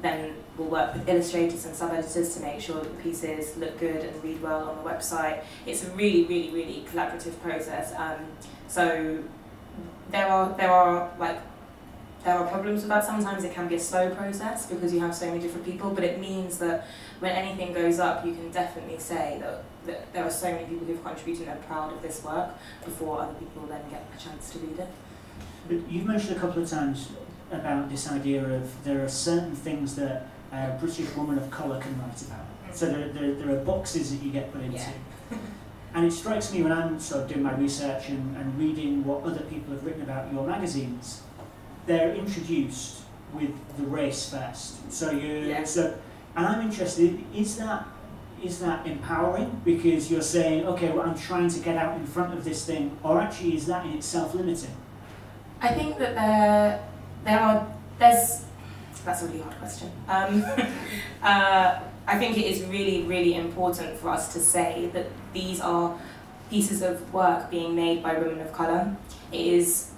[0.00, 4.04] then we'll work with illustrators and sub-editors to make sure that the pieces look good
[4.04, 5.42] and read well on the website.
[5.64, 7.94] It's a really, really, really collaborative process.
[7.96, 8.20] Um,
[8.68, 9.22] so
[10.10, 11.40] there are there are like
[12.24, 13.04] there are problems with that.
[13.04, 16.04] Sometimes it can be a slow process because you have so many different people, but
[16.04, 16.86] it means that
[17.20, 20.86] when anything goes up, you can definitely say that, that there are so many people
[20.86, 22.50] who've contributed and are proud of this work
[22.84, 24.88] before other people then get a chance to read it.
[25.68, 27.10] But you've mentioned a couple of times
[27.52, 31.98] about this idea of there are certain things that a British woman of colour can
[32.00, 32.46] write about.
[32.68, 32.74] Mm.
[32.74, 34.78] So there, there, there are boxes that you get put into.
[34.78, 34.92] Yeah.
[35.94, 39.22] and it strikes me when I'm sort of doing my research and, and reading what
[39.24, 41.22] other people have written about your magazines,
[41.86, 44.92] they're introduced with the race first.
[44.92, 45.64] So you Yeah.
[45.64, 45.94] so
[46.36, 47.86] and I'm interested, is that
[48.42, 52.34] is that empowering because you're saying, okay, well I'm trying to get out in front
[52.34, 54.74] of this thing, or actually is that in itself limiting?
[55.60, 56.80] I think that there
[57.24, 57.66] there are
[57.98, 58.44] there's
[59.04, 59.90] that's a really hard question.
[60.08, 60.44] Um,
[61.22, 65.98] uh, I think it is really, really important for us to say that these are
[66.50, 68.96] pieces of work being made by women of colour.
[69.32, 69.90] It is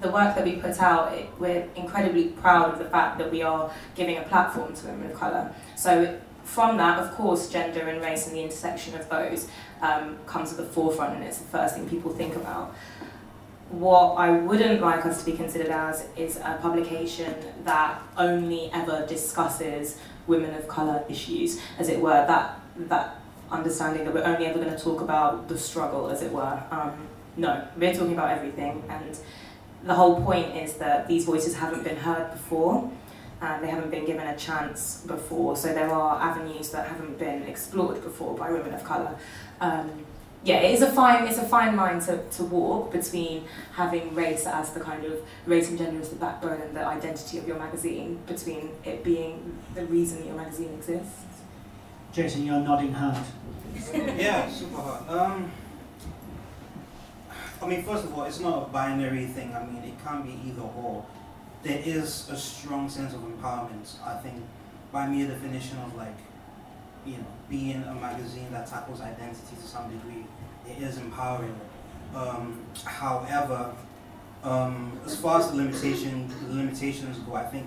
[0.00, 3.42] the work that we put out, it, we're incredibly proud of the fact that we
[3.42, 5.54] are giving a platform to women of colour.
[5.76, 9.48] So from that, of course, gender and race and the intersection of those
[9.82, 12.74] um, comes at the forefront and it's the first thing people think about.
[13.70, 19.04] What I wouldn't like us to be considered as is a publication that only ever
[19.08, 23.16] discusses women of colour issues, as it were, that, that
[23.50, 26.62] understanding that we're only ever going to talk about the struggle, as it were.
[26.70, 29.18] Um, no, we're talking about everything, and
[29.86, 32.90] the whole point is that these voices haven't been heard before.
[33.38, 37.42] And they haven't been given a chance before, so there are avenues that haven't been
[37.42, 39.14] explored before by women of colour.
[39.60, 40.06] Um,
[40.42, 43.44] yeah, it is a fine it's a fine line to, to walk between
[43.74, 47.36] having race as the kind of race and gender as the backbone and the identity
[47.36, 51.24] of your magazine, between it being the reason your magazine exists.
[52.12, 53.22] Jason, you're nodding hard.
[53.92, 55.08] yeah, super hard.
[55.10, 55.52] Um,
[57.62, 59.54] I mean, first of all, it's not a binary thing.
[59.54, 61.04] I mean, it can't be either or.
[61.62, 63.94] There is a strong sense of empowerment.
[64.04, 64.42] I think,
[64.92, 66.16] by mere definition of like,
[67.04, 70.24] you know, being a magazine that tackles identity to some degree,
[70.68, 71.58] it is empowering.
[72.14, 73.74] Um, however,
[74.44, 77.66] um, as far as the limitation the limitations go, I think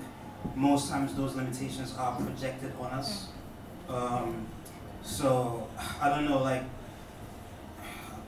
[0.55, 3.27] most times those limitations are projected on us.
[3.89, 4.47] Um,
[5.03, 5.67] so
[6.01, 6.63] I don't know, like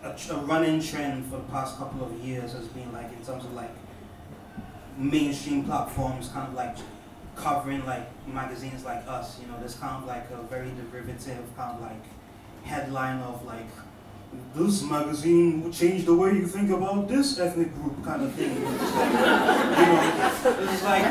[0.04, 3.46] a, a running trend for the past couple of years has been like in terms
[3.46, 3.74] of like
[4.98, 6.78] mainstream platforms, kind of like
[7.36, 9.40] covering like magazines like us.
[9.40, 12.04] You know, there's kind of like a very derivative kind of like
[12.64, 13.70] headline of like
[14.56, 18.56] this magazine will change the way you think about this ethnic group kind of thing.
[18.56, 18.72] you know,
[20.44, 21.04] it's like,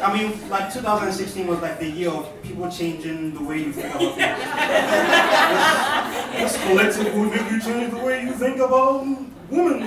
[0.00, 3.94] I mean, like 2016 was like the year of people changing the way you think
[3.94, 6.16] about things.
[6.32, 9.04] this, collective will make you change the way you think about
[9.50, 9.82] women.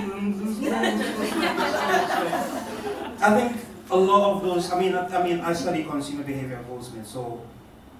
[3.19, 6.63] I think a lot of those, I mean, I, I mean, I study consumer behavior
[6.67, 7.41] Goldsmith, so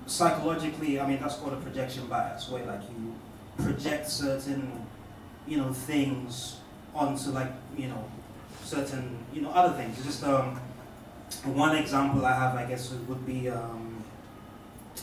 [0.06, 3.16] psychologically, I mean, that's called a projection bias, where like you
[3.64, 4.86] project certain,
[5.48, 6.58] you know, things
[6.94, 8.04] onto like, you know,
[8.64, 10.04] certain, you know, other things.
[10.04, 10.60] Just um,
[11.46, 14.04] one example I have, I guess, would be, um,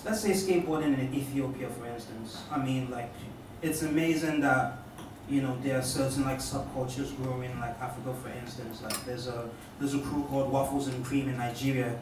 [0.04, 2.42] let's say skateboarding in Ethiopia, for instance.
[2.50, 3.12] I mean, like,
[3.62, 4.78] it's amazing that,
[5.28, 8.82] you know, there are certain like subcultures growing, like Africa, for instance.
[8.82, 11.98] Like, there's a there's a crew called Waffles and Cream in Nigeria,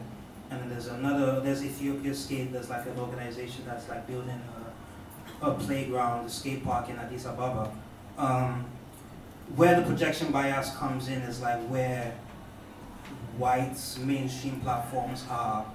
[0.49, 2.51] and then there's another, there's Ethiopia Skate.
[2.51, 4.59] There's like an organization that's like building a
[5.41, 7.71] a playground, a skate park in Addis Ababa.
[8.17, 8.65] Um,
[9.55, 12.13] where the projection bias comes in is like where
[13.37, 15.65] white mainstream platforms are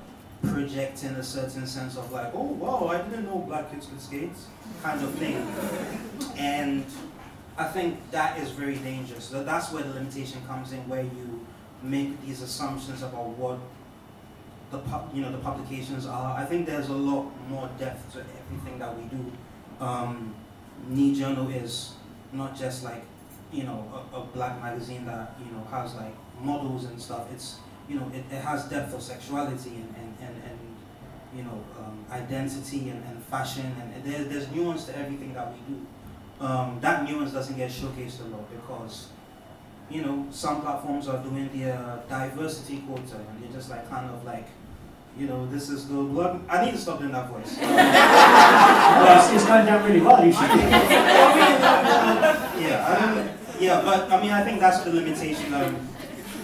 [0.52, 4.32] projecting a certain sense of like, oh wow, I didn't know black kids could skate,
[4.82, 5.46] kind of thing.
[6.36, 6.84] And
[7.56, 9.24] I think that is very dangerous.
[9.24, 11.46] So that's where the limitation comes in, where you
[11.82, 13.58] make these assumptions about what
[14.70, 14.80] the
[15.12, 16.36] you know the publications are.
[16.36, 19.32] I think there's a lot more depth to everything that we do
[19.80, 20.34] um,
[20.90, 21.92] Nii Journal is
[22.32, 23.04] not just like
[23.52, 27.26] you know a, a, black magazine that you know has like models and stuff.
[27.32, 27.56] It's
[27.88, 30.58] you know it, it has depth of sexuality and and, and, and
[31.36, 35.74] you know um, identity and, and fashion and there, there's nuance to everything that we
[35.74, 35.86] do.
[36.40, 39.08] Um, that nuance doesn't get showcased a lot because
[39.90, 44.10] you know some platforms are doing the uh, diversity quota and they're just like kind
[44.10, 44.48] of like
[45.16, 46.40] you know, this is the blood.
[46.48, 47.56] I need to stop doing that voice.
[47.60, 50.24] well, it's, it's going down really well.
[50.24, 50.42] You should.
[52.58, 55.54] yeah, I mean, yeah, but I mean, I think that's the limitation.
[55.54, 55.88] Um,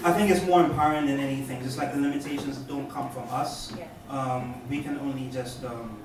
[0.03, 1.63] I think it's more empowering than anything.
[1.63, 3.73] Just like the limitations don't come from us.
[3.77, 3.87] Yeah.
[4.09, 5.99] Um, we can only just um,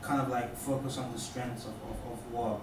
[0.00, 2.60] kind of like focus on the strengths of, of, of what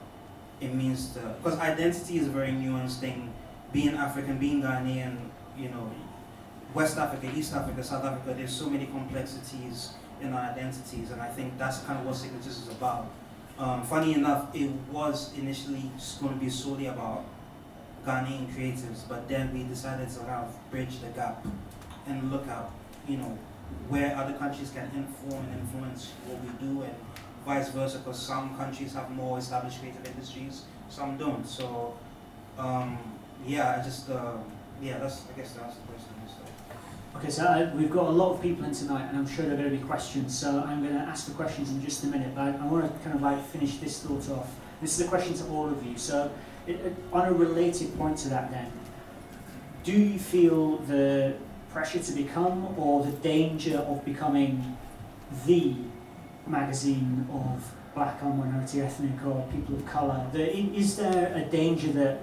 [0.59, 1.19] it means to.
[1.41, 3.33] Because identity is a very nuanced thing.
[3.71, 5.17] Being African, being Ghanaian,
[5.57, 5.91] you know,
[6.73, 11.27] West Africa, East Africa, South Africa, there's so many complexities in our identities, and I
[11.29, 13.07] think that's kind of what Signatures is about.
[13.57, 17.25] Um, funny enough, it was initially going to be solely about
[18.05, 21.45] Ghanaian creatives, but then we decided to kind of bridge the gap
[22.07, 22.69] and look at,
[23.07, 23.37] you know,
[23.87, 26.95] where other countries can inform and influence what we do, and
[27.45, 31.47] vice versa, because some countries have more established creative industries, some don't.
[31.47, 31.93] So,
[32.57, 32.97] um,
[33.45, 34.33] yeah, I just, uh,
[34.81, 36.13] yeah, that's, I guess that's the question.
[37.15, 39.55] Okay, so uh, we've got a lot of people in tonight, and I'm sure there
[39.55, 40.37] are going to be questions.
[40.37, 42.85] So I'm going to ask the questions in just a minute, but I, I want
[42.85, 44.53] to kind of like finish this thought off.
[44.79, 45.97] This is a question to all of you.
[45.97, 46.31] So,
[46.69, 48.71] it, it, on a related point to that, then,
[49.83, 51.33] do you feel the
[51.71, 54.77] pressure to become or the danger of becoming
[55.45, 55.75] the
[56.45, 60.25] magazine of black or minority ethnic or people of colour?
[60.35, 62.21] Is there a danger that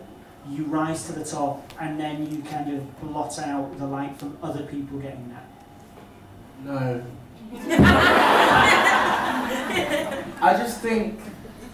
[0.49, 4.38] you rise to the top and then you kind of blot out the light from
[4.42, 5.47] other people getting that?
[6.64, 7.03] No.
[10.40, 11.20] I just think,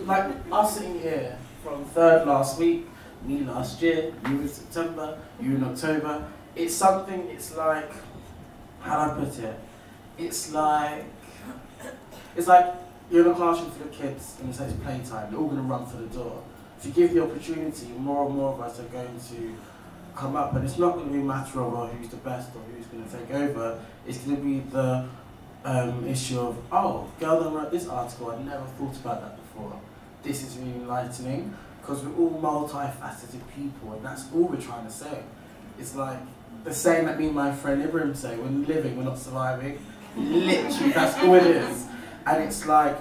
[0.04, 1.38] like, us sitting here
[1.72, 2.86] from third last week,
[3.24, 7.90] me last year, you in September, you in October, it's something, it's like,
[8.80, 9.58] how do I put it?
[10.18, 11.06] It's like,
[12.36, 12.74] it's like
[13.10, 15.62] you're in a classroom for the kids and it says playtime, they're all going to
[15.62, 16.42] run for the door.
[16.78, 19.56] If you give the opportunity, more and more of us are going to
[20.14, 22.50] come up, and it's not going to be a matter of oh, who's the best
[22.54, 23.82] or who's going to take over.
[24.06, 25.08] It's going to be the
[25.64, 28.30] um, issue of oh, girl that wrote this article.
[28.30, 29.80] I never thought about that before.
[30.22, 34.92] This is really enlightening because we're all multifaceted people, and that's all we're trying to
[34.92, 35.22] say.
[35.78, 36.18] It's like
[36.64, 39.78] the saying that me and my friend Ibrahim say: "We're living, we're not surviving."
[40.16, 41.86] Literally, that's all it is.
[42.26, 42.96] And it's like,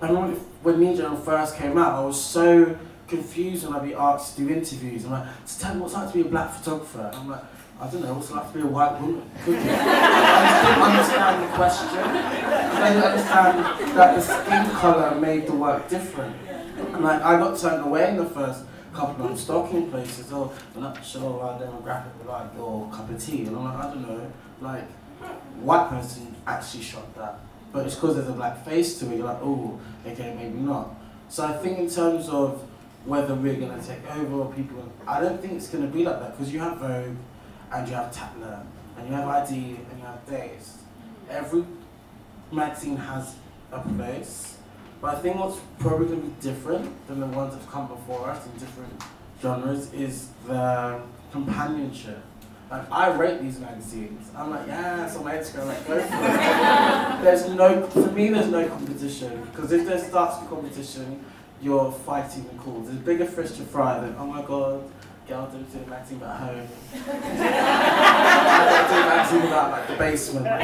[0.00, 3.94] I remember when Nii Journal first came out, I was so confused when I'd be
[3.94, 5.04] asked to do interviews.
[5.04, 7.10] I'm like, so tell me what's like to be a black photographer.
[7.12, 7.42] I'm like,
[7.80, 9.22] I don't know, what's it like to be a white woman?
[9.36, 11.88] I just didn't understand the question.
[11.88, 16.36] I didn't understand that the skin colour made the work different.
[16.94, 20.32] And like, I got turned away in the first couple of stalking places.
[20.32, 23.46] Oh, we're not sure our demographic like your cup of tea.
[23.46, 24.84] And I'm like, I don't know, like,
[25.60, 27.40] white person actually shot that.
[27.72, 30.90] But it's because there's a black face to it, you're like, oh, okay, maybe not.
[31.28, 32.66] So I think in terms of
[33.04, 34.92] whether we're going to take over people.
[35.06, 37.16] I don't think it's going to be like that because you have Vogue
[37.72, 38.62] and you have Tatler
[38.98, 40.76] and you have ID and you have Dazed.
[41.28, 41.64] Every
[42.52, 43.36] magazine has
[43.72, 44.58] a place,
[45.00, 47.88] but I think what's probably going to be different than the ones that have come
[47.88, 48.92] before us in different
[49.40, 51.00] genres is the
[51.32, 52.22] companionship.
[52.70, 54.30] Like I rate these magazines.
[54.36, 57.22] I'm like, yeah, so my Instagram, like, go for it.
[57.24, 61.24] there's no, for me, there's no competition because if there starts a competition,
[61.62, 62.86] you're fighting the cause.
[62.86, 64.84] There's bigger fish to fry than, oh my god,
[65.26, 66.68] girls don't do acting at home.
[66.94, 66.98] I
[68.88, 70.46] don't do acting about like the basement.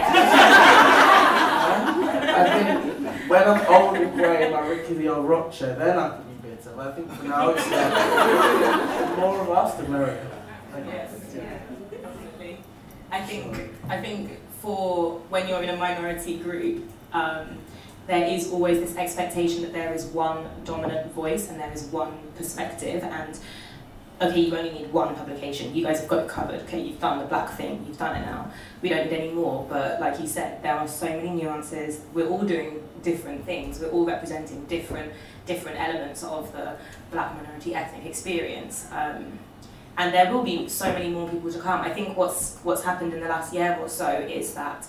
[2.39, 6.11] I think when I'm old and grey, like Ricky the old rock chair, then I
[6.11, 6.71] can be bitter.
[6.77, 10.31] But I think for now it's like more of us to merrier.
[10.87, 11.59] Yes, yeah,
[11.91, 12.59] definitely.
[13.11, 17.59] I think I think for when you're in a minority group, um,
[18.07, 22.13] there is always this expectation that there is one dominant voice and there is one
[22.37, 23.39] perspective and
[24.21, 27.19] okay you only need one publication you guys have got it covered okay you've done
[27.19, 28.51] the black thing you've done it now
[28.81, 32.27] we don't need any more but like you said there are so many nuances we're
[32.27, 35.13] all doing different things we're all representing different
[35.47, 36.67] different elements of the
[37.13, 39.39] black minority ethnic experience um,
[39.99, 43.13] and there will be so many more people to come i think what's what's happened
[43.15, 44.81] in the last year or so is that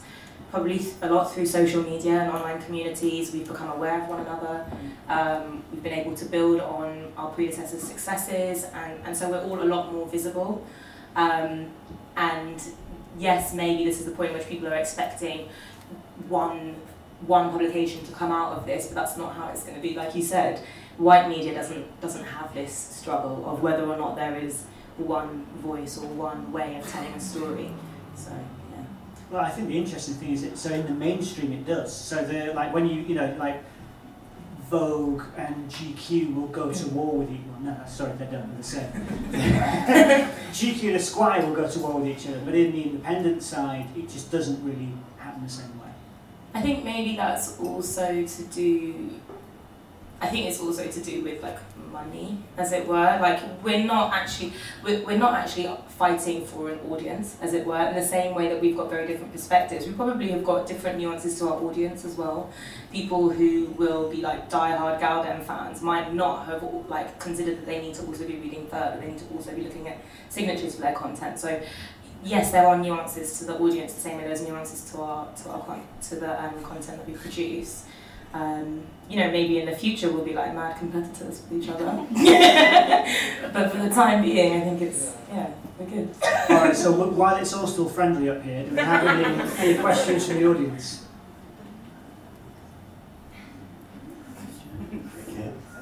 [0.51, 3.33] probably a lot through social media and online communities.
[3.33, 4.65] We've become aware of one another.
[5.09, 9.61] Um, we've been able to build on our predecessors' successes, and, and so we're all
[9.61, 10.65] a lot more visible.
[11.15, 11.67] Um,
[12.15, 12.61] and
[13.17, 15.49] yes, maybe this is the point in which people are expecting
[16.29, 16.75] one
[17.25, 19.95] one publication to come out of this, but that's not how it's going to be.
[19.95, 20.61] Like you said,
[20.97, 24.63] white media doesn't doesn't have this struggle of whether or not there is
[24.97, 27.71] one voice or one way of telling a story.
[28.15, 28.31] So.
[28.31, 28.83] Yeah.
[29.31, 31.95] Well, I think the interesting thing is that so in the mainstream it does.
[31.95, 33.63] So the like when you you know like
[34.69, 37.63] Vogue and GQ will go to war with each other.
[37.63, 38.49] No, sorry, they don't.
[38.49, 38.91] They're the same.
[40.51, 43.85] GQ and Esquire will go to war with each other, but in the independent side,
[43.95, 45.86] it just doesn't really happen the same way.
[46.57, 49.11] I think maybe that's also to do.
[50.19, 51.59] I think it's also to do with like
[51.91, 53.19] money, as it were.
[53.21, 54.53] Like we're not actually
[54.83, 58.47] we're, we're not actually fighting for an audience, as it were, in the same way
[58.49, 59.85] that we've got very different perspectives.
[59.85, 62.51] We probably have got different nuances to our audience as well.
[62.91, 67.79] People who will be like diehard Galdem fans might not have like considered that they
[67.79, 68.97] need to also be reading further.
[68.99, 69.99] They need to also be looking at
[70.29, 71.37] signatures for their content.
[71.37, 71.61] So
[72.23, 75.49] yes, there are nuances to the audience the same way there's nuances to our to
[75.49, 77.85] our con- to the um, content that we produce
[78.33, 81.85] um, you know, maybe in the future we'll be like mad competitors with each other.
[83.53, 85.49] but for the time being, I think it's, yeah,
[85.79, 86.09] we're good.
[86.49, 90.27] Alright, so while it's all still friendly up here, do we have any, any questions
[90.27, 91.03] from the audience?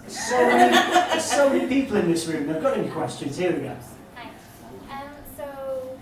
[0.08, 2.50] So many, so many people in this room.
[2.50, 3.38] I've got any questions?
[3.38, 3.76] Here we go.
[4.90, 6.00] Um, so,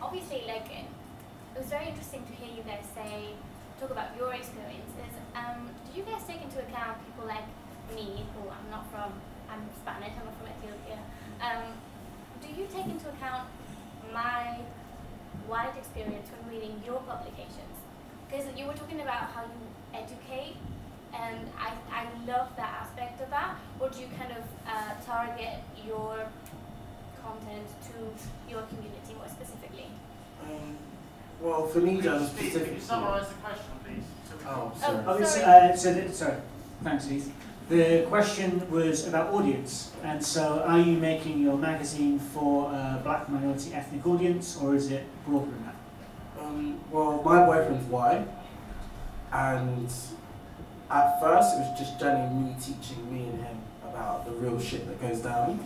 [0.00, 3.32] obviously, like, it was very interesting to hear you guys say,
[3.80, 5.12] talk about your experiences.
[5.32, 7.48] um, did you guys take into account people like
[7.96, 9.16] me, who I'm not from,
[9.48, 11.00] I'm Spanish, I'm not from Ethiopia.
[11.40, 11.72] Um,
[12.44, 13.48] do you take into account
[14.12, 14.60] my
[15.48, 17.76] white experience when reading your publications?
[18.28, 19.64] Because you were talking about how you
[19.96, 20.60] educate,
[21.16, 23.56] and I, I love that aspect of that.
[23.80, 26.28] Or do you kind of uh, target your
[27.24, 27.96] content to
[28.52, 29.88] your community more specifically?
[30.44, 30.76] Um,
[31.40, 32.74] well, for me, Jan, Can specifically.
[32.74, 34.04] you summarise the question, please?
[34.28, 35.04] so we can- Oh, sorry.
[35.06, 35.44] Oh, it's, Sorry.
[35.70, 36.34] uh, so, that, sorry,
[36.82, 37.32] thanks, Heath.
[37.68, 43.28] The question was about audience, and so are you making your magazine for a black
[43.30, 46.44] minority ethnic audience, or is it broader than that?
[46.44, 48.28] Um, well, my boyfriend's white,
[49.32, 49.88] and
[50.90, 53.56] at first it was just generally me teaching me and him
[54.24, 55.58] the real shit that goes down.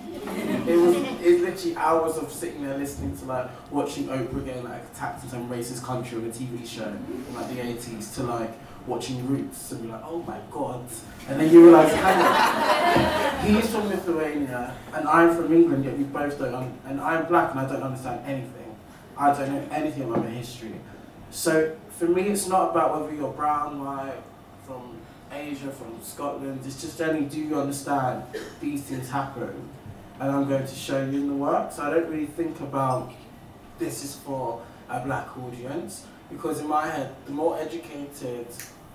[0.66, 4.82] it was it's literally hours of sitting there listening to like watching Oprah getting like
[4.92, 8.50] attacked in some racist country on a TV show in like the 80s to like
[8.86, 10.80] watching Roots and be like, oh my god.
[11.28, 16.04] And then you realise, hang on, he's from Lithuania and I'm from England, yet we
[16.04, 18.76] both don't, un- and I'm black and I don't understand anything.
[19.16, 20.72] I don't know anything about my history.
[21.30, 24.14] So for me, it's not about whether you're brown, white,
[24.66, 24.97] from
[25.30, 26.60] Asia, from Scotland.
[26.64, 28.24] It's just generally, do you understand
[28.60, 29.68] these things happen?
[30.20, 31.72] And I'm going to show you in the work.
[31.72, 33.12] So I don't really think about
[33.78, 38.46] this is for a black audience because in my head, the more educated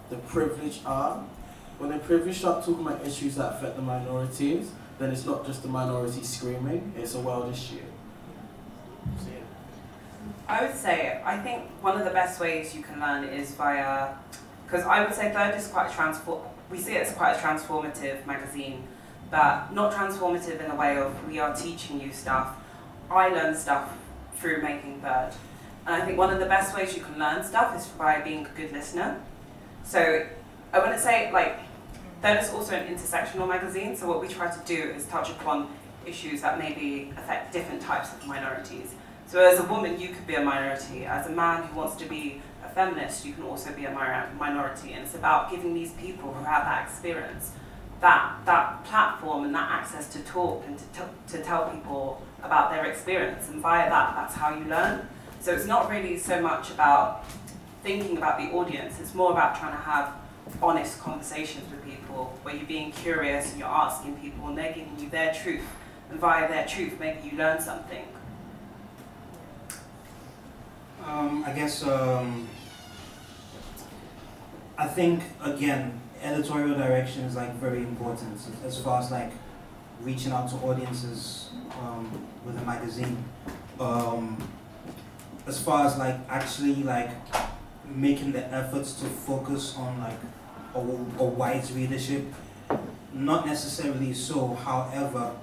[0.09, 1.23] the privileged are,
[1.79, 5.63] when the privileged start talking about issues that affect the minorities, then it's not just
[5.63, 7.79] the minority screaming; it's a world issue.
[10.47, 14.13] I would say, I think one of the best ways you can learn is via,
[14.74, 16.41] because I would say Third is quite a transform.
[16.71, 18.88] We see it as quite a transformative magazine,
[19.30, 22.55] but not transformative in the way of we are teaching you stuff.
[23.11, 23.95] I learn stuff
[24.36, 25.34] through making Third,
[25.86, 28.47] and I think one of the best ways you can learn stuff is by being
[28.47, 29.21] a good listener.
[29.84, 30.26] So
[30.74, 31.59] I wouldn't say like
[32.24, 33.95] Third is also an intersectional magazine.
[33.95, 35.69] So what we try to do is touch upon
[36.03, 38.95] issues that maybe affect different types of minorities.
[39.28, 41.05] So as a woman, you could be a minority.
[41.05, 43.91] As a man who wants to be a feminist, you can also be a
[44.38, 44.93] minority.
[44.93, 47.51] And it's about giving these people who have that experience
[48.03, 52.69] that that platform and that access to talk and to, t- to tell people about
[52.69, 53.47] their experience.
[53.47, 55.07] And via that, that's how you learn.
[55.39, 57.24] So it's not really so much about
[57.82, 58.99] thinking about the audience.
[58.99, 60.13] It's more about trying to have
[60.61, 64.99] honest conversations with people where you're being curious and you're asking people and they're giving
[64.99, 65.65] you their truth.
[66.09, 68.05] And via their truth, maybe you learn something.
[71.05, 72.49] Um, I guess um,
[74.78, 79.32] I think again editorial direction is like very important as far as like
[80.01, 81.49] reaching out to audiences
[81.80, 82.09] um,
[82.45, 83.24] with a magazine.
[83.80, 84.38] Um,
[85.45, 87.11] as far as like actually like
[87.86, 90.19] making the efforts to focus on like
[90.74, 92.26] a, a wide readership,
[93.13, 94.55] not necessarily so.
[94.55, 95.36] However,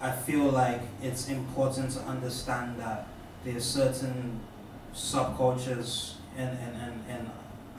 [0.00, 3.06] I feel like it's important to understand that
[3.44, 4.40] there's certain
[4.94, 7.30] subcultures and, and, and, and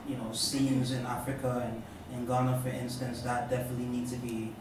[0.07, 1.83] you know scenes in Africa and
[2.17, 4.53] in Ghana for instance that definitely need to be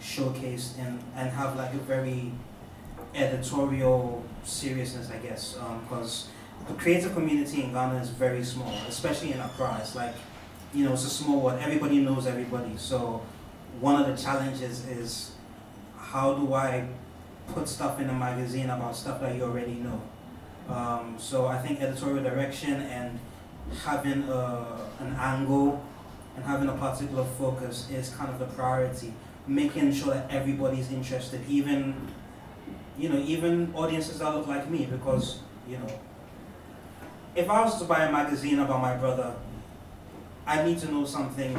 [0.00, 2.32] showcased and, and have like a very
[3.14, 6.28] editorial seriousness I guess because
[6.66, 9.78] the creative community in Ghana is very small especially in Accra.
[9.80, 10.14] It's like
[10.74, 11.60] you know it's a small world.
[11.62, 12.76] Everybody knows everybody.
[12.76, 13.22] So
[13.80, 15.32] one of the challenges is
[15.96, 16.88] how do I
[17.48, 20.02] put stuff in a magazine about stuff that you already know?
[20.68, 23.18] Um, so I think editorial direction and
[23.84, 25.82] having a, an angle
[26.36, 29.12] and having a particular focus is kind of the priority.
[29.46, 31.94] Making sure that everybody's interested, even
[32.98, 36.00] you know, even audiences that look like me, because you know,
[37.34, 39.34] if I was to buy a magazine about my brother,
[40.46, 41.54] I need to know something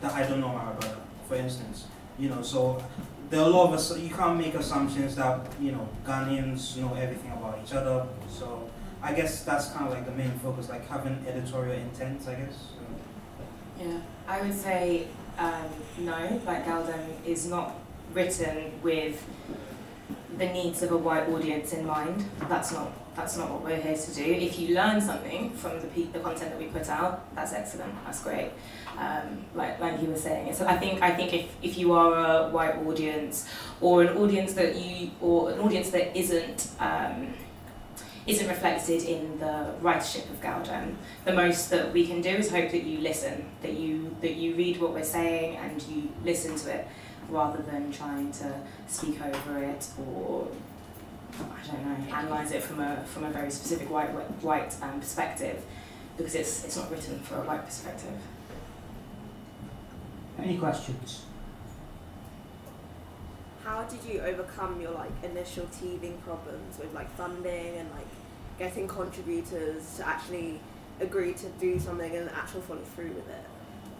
[0.00, 0.96] that I don't know about brother.
[1.28, 1.86] For instance,
[2.18, 2.82] you know, so
[3.30, 3.98] there are a lot of us.
[3.98, 8.06] You can't make assumptions that you know Ghanaians know everything about each other.
[8.28, 8.65] So
[9.06, 12.26] I guess that's kind of like the main focus, like having editorial intent.
[12.26, 12.58] I guess.
[13.78, 15.06] Yeah, I would say
[15.38, 16.40] um, no.
[16.44, 17.76] Like Galdem is not
[18.12, 19.24] written with
[20.38, 22.24] the needs of a white audience in mind.
[22.48, 24.24] That's not that's not what we're here to do.
[24.24, 27.94] If you learn something from the the content that we put out, that's excellent.
[28.04, 28.50] That's great.
[28.98, 32.12] Um, like like you were saying, so I think I think if, if you are
[32.12, 33.48] a white audience
[33.80, 37.34] or an audience that you or an audience that isn't um,
[38.26, 42.70] isn't reflected in the writership of Galdem, the most that we can do is hope
[42.72, 46.74] that you listen, that you that you read what we're saying and you listen to
[46.74, 46.88] it,
[47.28, 50.48] rather than trying to speak over it or
[51.38, 54.10] I don't know analyze it from a from a very specific white
[54.42, 55.62] white um, perspective,
[56.16, 58.14] because it's it's not written for a white perspective.
[60.38, 61.25] Any questions?
[63.66, 68.06] How did you overcome your like initial teething problems with like funding and like
[68.60, 70.60] getting contributors to actually
[71.00, 73.44] agree to do something and actually follow through with it?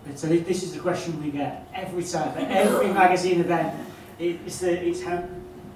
[0.06, 3.74] But so this is the question we get every time for every magazine event.
[4.20, 5.24] It's the it's how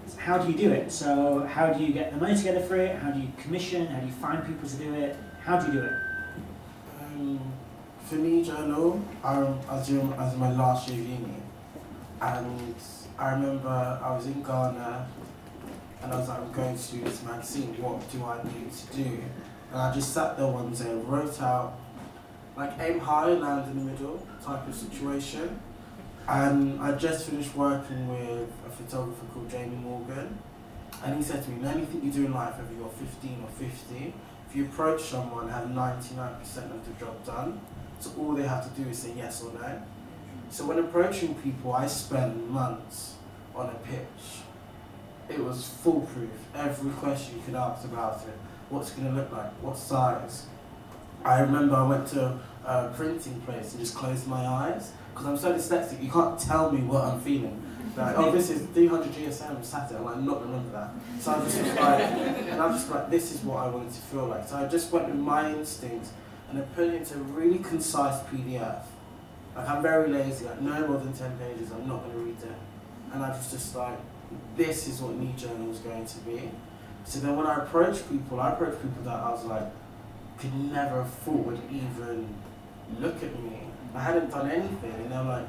[0.07, 0.93] it's how do you do it?
[0.93, 2.95] So how do you get the money together for it?
[2.95, 3.89] How do you commission?
[3.89, 5.17] How do you find people to do it?
[5.43, 5.93] How do you do it?
[7.03, 7.41] Um,
[8.05, 11.43] for me, journal, um, I was doing as my last year of uni,
[12.23, 12.75] and
[13.21, 15.07] I remember I was in Ghana,
[16.03, 17.77] and I was like, I'm going to do this magazine.
[17.79, 19.19] What do I need to do?
[19.73, 21.79] And I just sat there one day wrote out,
[22.57, 25.61] like aim high, land in the middle type of situation.
[26.27, 30.39] And I just finished working with a photographer called Jamie Morgan,
[31.05, 34.15] and he said to me, anything you do in life, whether you're 15 or 50,
[34.49, 36.41] if you approach someone and have 99%
[36.75, 37.61] of the job done,
[37.99, 39.83] so all they have to do is say yes or no.
[40.51, 43.15] So when approaching people, I spent months
[43.55, 44.43] on a pitch.
[45.29, 46.31] It was foolproof.
[46.55, 48.35] Every question you could ask about it.
[48.69, 49.51] What's it going to look like?
[49.63, 50.47] What size?
[51.25, 55.37] I remember I went to a printing place and just closed my eyes because I'm
[55.37, 56.03] so dyslexic.
[56.03, 57.63] You can't tell me what I'm feeling.
[57.97, 59.99] Like, oh, this is 300 GSM Saturday.
[59.99, 60.91] I'm like, not remember that.
[61.21, 64.27] So I just like, and I'm just like, this is what I wanted to feel
[64.27, 64.49] like.
[64.49, 66.13] So I just went with my instincts
[66.49, 68.83] and I put it into a really concise PDF.
[69.57, 72.37] Like I'm very lazy, like no more than 10 pages, I'm not going to read
[72.43, 72.59] it.
[73.13, 73.99] And I was just like,
[74.57, 76.51] this is what Nii Journal is going to be.
[77.05, 79.65] So then when I approached people, I approached people that I was like,
[80.39, 82.35] could never have thought even
[82.99, 83.61] look at me.
[83.95, 85.47] I hadn't done anything, and I'm like,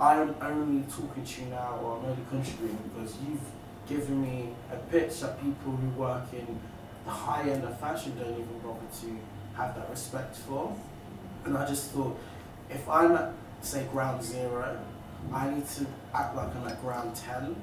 [0.00, 3.40] I'm only talking to you now, or I'm only contributing because you've
[3.88, 6.58] given me a pitch that people who work in
[7.04, 9.18] the high end of fashion don't even bother to
[9.56, 10.74] have that respect for.
[11.44, 12.18] And I just thought,
[12.70, 13.12] if I'm
[13.64, 14.78] say, ground zero,
[15.32, 17.56] I need to act like I'm at ground 10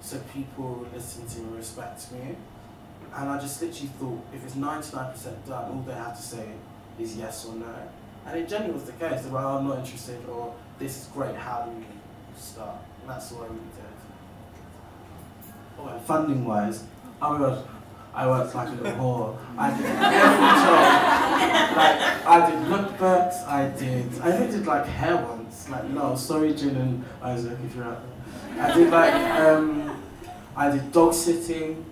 [0.00, 2.36] so people listen to me and respect me.
[3.14, 6.46] And I just literally thought, if it's 99% done, all they have to say
[6.98, 7.74] is yes or no.
[8.26, 9.22] And it genuinely was the case.
[9.22, 11.84] They were oh, I'm not interested, or this is great, how do we
[12.36, 12.76] start?
[13.00, 13.94] And that's all I really did.
[15.78, 16.84] Oh, and funding wise,
[17.22, 17.68] oh my god,
[18.14, 19.38] I worked like a little whore.
[19.58, 21.33] I did every job.
[22.34, 25.68] I did lookbooks, I did, I even did like hair once.
[25.70, 28.64] Like, no, sorry, Jin and Isaac, if you're out there.
[28.64, 30.02] I did like, um,
[30.56, 31.84] I did dog sitting,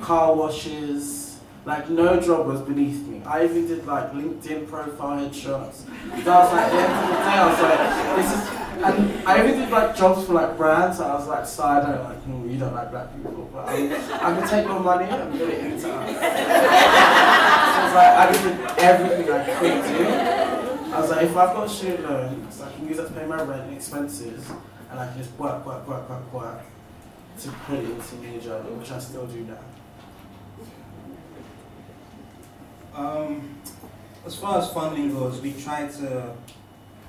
[0.00, 1.38] car washes.
[1.66, 3.22] Like, no job was beneath me.
[3.26, 5.82] I even did like LinkedIn profile headshots.
[6.12, 8.48] I was like, the end of the day, I was like, this is,
[8.78, 10.98] and I even did like jobs for like brands.
[10.98, 13.92] I was like, so I don't like, mm, you don't like black people, but I'm,
[13.92, 15.88] I'm gonna take your money and put it into.
[17.38, 20.94] So I was like, I did everything I could do.
[20.94, 23.42] I was like, if I've got student loans, I can use that to pay my
[23.42, 24.48] rent and expenses,
[24.90, 26.60] and I can just work, work, work, work, work
[27.40, 29.58] to put it into Nii Journal, which I still do now.
[32.94, 33.60] Um,
[34.26, 36.34] as far as funding goes, we try to,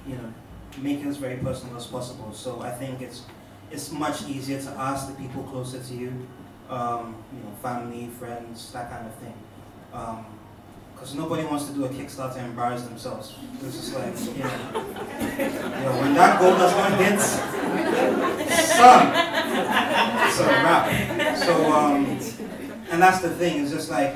[0.07, 0.33] you know,
[0.77, 2.31] make it as very personal as possible.
[2.31, 3.23] So I think it's
[3.71, 6.27] it's much easier to ask the people closer to you,
[6.69, 9.33] um, you know, family, friends, that kind of thing.
[9.91, 13.35] Because nobody wants to do a Kickstarter and embarrass themselves.
[13.61, 14.49] It's just like, you know,
[15.37, 15.49] you
[15.83, 19.07] know when that goal does not hit, son,
[20.27, 21.37] it's a wrap.
[21.37, 22.05] So, um,
[22.91, 23.61] and that's the thing.
[23.61, 24.15] It's just like,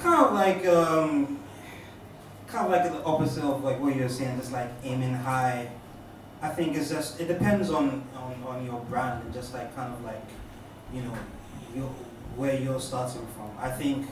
[0.00, 1.38] kind of like, um,
[2.46, 5.70] kind of like the opposite of like what you're saying, just like aiming high.
[6.42, 9.92] I think it's just it depends on, on, on your brand and just like kind
[9.92, 10.22] of like,
[10.92, 11.14] you know,
[11.74, 11.88] your,
[12.36, 13.50] where you're starting from.
[13.58, 14.06] I think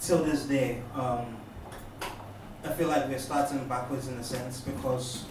[0.00, 1.36] till this day, um,
[2.64, 5.24] I feel like we're starting backwards in a sense because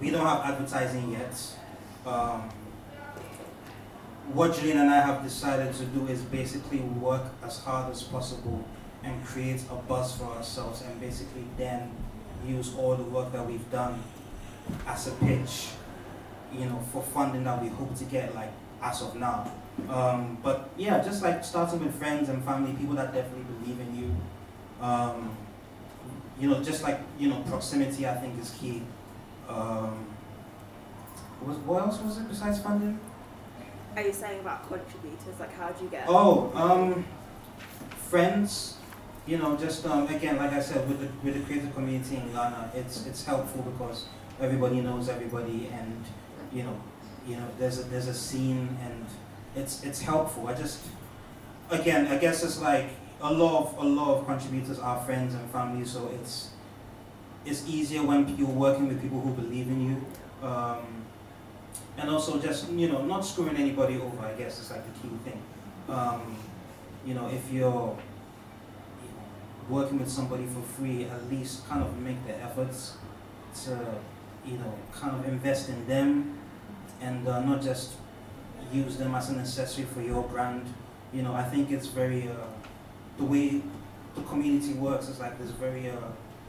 [0.00, 1.34] we don't have advertising yet.
[2.06, 2.48] Um,
[4.32, 8.64] what Julian and I have decided to do is basically work as hard as possible
[9.04, 11.90] and create a buzz for ourselves and basically then
[12.46, 14.02] use all the work that we've done
[14.86, 15.68] as a pitch,
[16.52, 18.52] you know, for funding that we hope to get like
[18.82, 19.50] as of now.
[19.88, 23.96] Um, but yeah, just like starting with friends and family, people that definitely believe in
[23.96, 24.16] you.
[24.80, 25.36] Um,
[26.38, 28.82] you know, just like you know, proximity I think is key.
[29.48, 30.06] Um,
[31.44, 32.98] was, what else was it besides funding?
[33.94, 35.38] Are you saying about contributors?
[35.38, 36.04] Like, how do you get?
[36.08, 37.04] Oh, um,
[38.08, 38.76] friends.
[39.26, 42.32] You know, just um, again, like I said, with the with the creative community in
[42.32, 44.06] Ghana, it's it's helpful because
[44.40, 46.04] everybody knows everybody, and
[46.52, 46.80] you know,
[47.26, 49.04] you know, there's a there's a scene, and
[49.56, 50.46] it's it's helpful.
[50.46, 50.84] I just,
[51.70, 52.86] again, I guess it's like
[53.20, 56.50] a lot of a lot of contributors are friends and family, so it's
[57.44, 60.46] it's easier when you're working with people who believe in you.
[60.46, 61.04] Um,
[61.98, 65.14] and also just you know not screwing anybody over i guess is like the key
[65.24, 65.42] thing
[65.88, 66.36] um,
[67.06, 67.96] you know if you're
[69.68, 72.96] working with somebody for free, at least kind of make the efforts
[73.64, 73.70] to,
[74.46, 76.38] you know, kind of invest in them
[77.00, 77.92] and uh, not just
[78.72, 80.66] use them as a necessary for your brand.
[81.12, 82.34] You know, I think it's very, uh,
[83.18, 83.62] the way
[84.14, 85.96] the community works is like there's very, uh,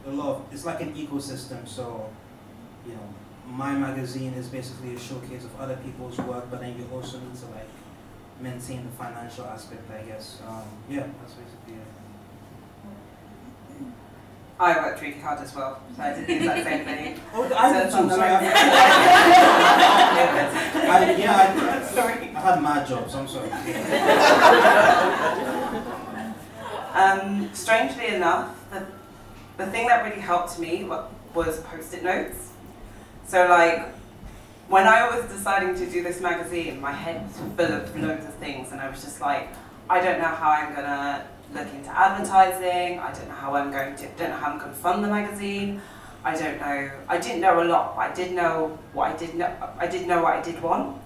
[0.06, 1.68] a lot of, it's like an ecosystem.
[1.68, 2.10] So,
[2.86, 3.14] you know,
[3.48, 7.36] my magazine is basically a showcase of other people's work, but then you also need
[7.36, 7.70] to like
[8.42, 10.40] maintain the financial aspect, I guess.
[10.48, 11.87] Um, yeah, that's basically it.
[14.60, 17.20] I worked really hard as well, so I did the exact same thing.
[17.34, 17.98] Oh, I did too.
[17.98, 18.32] on Sorry, I,
[20.90, 22.14] I, yeah, Sorry.
[22.14, 23.14] I, I had mad jobs.
[23.14, 23.50] I'm sorry.
[26.98, 28.84] Um, strangely enough, the,
[29.58, 32.54] the thing that really helped me was post-it notes.
[33.28, 33.90] So like,
[34.68, 38.34] when I was deciding to do this magazine, my head was full of loads of
[38.36, 39.48] things, and I was just like,
[39.88, 43.00] I don't know how I'm gonna look into advertising.
[43.00, 44.08] I don't know how I'm going to.
[44.18, 45.82] Don't know how I'm going to fund the magazine.
[46.24, 46.92] I don't know.
[47.08, 49.54] I didn't know a lot, but I did know what I did know.
[49.78, 51.00] I did know what I did want, um,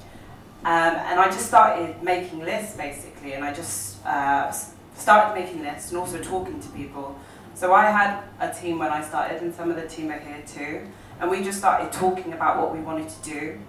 [0.64, 4.52] and I just started making lists basically, and I just uh,
[4.96, 7.20] started making lists and also talking to people.
[7.54, 10.42] So I had a team when I started, and some of the team are here
[10.48, 10.88] too,
[11.20, 13.60] and we just started talking about what we wanted to do,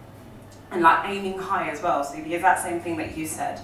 [0.71, 2.03] and like aiming high as well.
[2.03, 3.61] So the exact same thing that you said,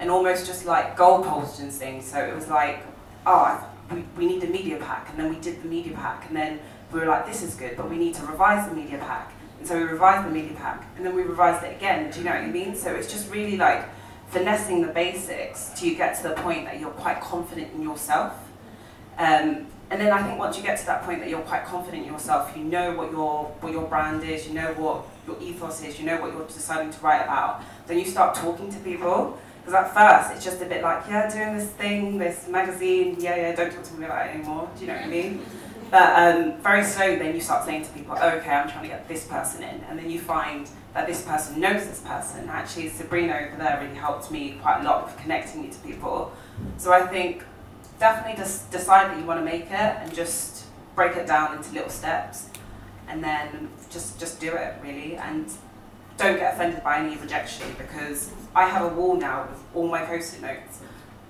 [0.00, 2.10] and almost just like goalposts and things.
[2.10, 2.82] So it was like,
[3.26, 3.64] oh,
[4.16, 6.60] we, need a media pack, and then we did the media pack, and then
[6.92, 9.32] we were like, this is good, but we need to revise the media pack.
[9.58, 12.10] And so we revised the media pack, and then we revised it again.
[12.10, 12.74] Do you know what I mean?
[12.74, 13.84] So it's just really like
[14.28, 18.32] finessing the basics till you get to the point that you're quite confident in yourself.
[19.18, 22.06] Um, and then I think once you get to that point that you're quite confident
[22.06, 25.82] in yourself, you know what your what your brand is, you know what your ethos
[25.82, 27.62] is, you know what you're deciding to write about.
[27.88, 29.36] Then you start talking to people.
[29.60, 33.36] Because at first it's just a bit like, yeah, doing this thing, this magazine, yeah,
[33.36, 34.68] yeah, don't talk to me about it anymore.
[34.74, 35.42] Do you know what I mean?
[35.90, 38.88] But um, very slowly, then you start saying to people, oh, okay, I'm trying to
[38.88, 42.48] get this person in, and then you find that this person knows this person.
[42.48, 46.32] Actually, Sabrina over there really helped me quite a lot with connecting me to people.
[46.78, 47.42] So I think
[47.98, 51.72] definitely just decide that you want to make it and just break it down into
[51.72, 52.48] little steps,
[53.08, 55.52] and then just just do it really, and
[56.16, 60.04] don't get offended by any rejection because I have a wall now with all my
[60.04, 60.80] post-it notes,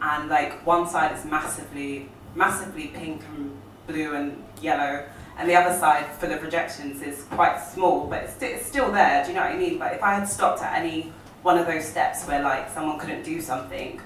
[0.01, 3.57] and like one side is massively massively pink and
[3.87, 5.05] blue and yellow,
[5.37, 8.91] and the other side full of rejections is quite small, but it's, sti- it's still
[8.93, 9.23] there.
[9.25, 9.79] Do you know what I mean?
[9.79, 11.13] But if I had stopped at any
[11.43, 14.01] one of those steps where like someone couldn't do something,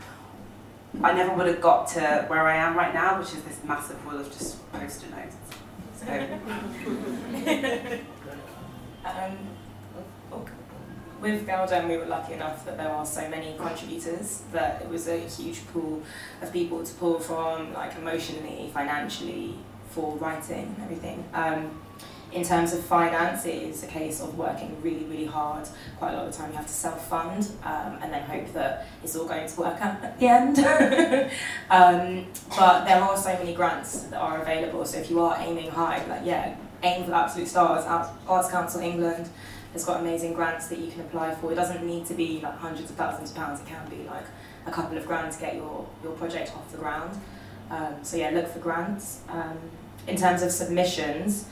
[1.02, 4.04] I never would have got to where I am right now, which is this massive
[4.06, 5.36] wall of just post-it notes.
[6.00, 6.06] So
[9.04, 9.36] Um,
[11.24, 15.08] with Galdem, we were lucky enough that there are so many contributors that it was
[15.08, 16.02] a huge pool
[16.42, 19.54] of people to pull from, like emotionally, financially,
[19.90, 21.24] for writing and everything.
[21.32, 21.80] Um,
[22.30, 25.66] in terms of finance, it is a case of working really, really hard.
[25.98, 28.86] Quite a lot of the time, you have to self-fund um, and then hope that
[29.02, 30.58] it's all going to work out at the end.
[31.70, 34.84] um, but there are so many grants that are available.
[34.84, 37.84] So if you are aiming high, like yeah, aim for absolute stars.
[38.28, 39.30] Arts Council England
[39.74, 41.52] has got amazing grants that you can apply for.
[41.52, 43.60] It doesn't need to be like hundreds of thousands of pounds.
[43.60, 44.24] It can be like
[44.66, 47.20] a couple of grand to get your, your project off the ground.
[47.70, 49.20] Um, so yeah, look for grants.
[49.28, 49.58] Um,
[50.06, 51.46] in terms of submissions,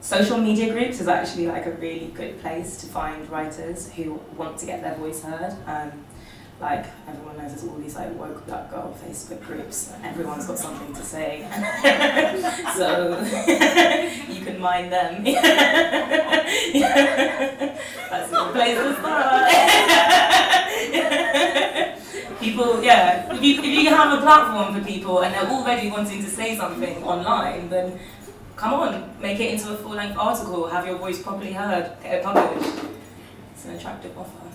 [0.00, 4.58] social media groups is actually like a really good place to find writers who want
[4.58, 5.56] to get their voice heard.
[5.66, 6.04] Um,
[6.60, 9.92] like everyone knows there's all these like woke black girl Facebook groups.
[10.04, 11.48] Everyone's got something to say,
[12.76, 13.18] so
[14.32, 15.24] you can mind them.
[18.10, 19.50] That's a place to start.
[22.40, 23.32] people, yeah.
[23.34, 26.56] If you, if you have a platform for people and they're already wanting to say
[26.56, 27.98] something online, then
[28.56, 32.16] come on, make it into a full length article, have your voice properly heard, get
[32.16, 32.84] it published.
[33.54, 34.49] It's an attractive offer.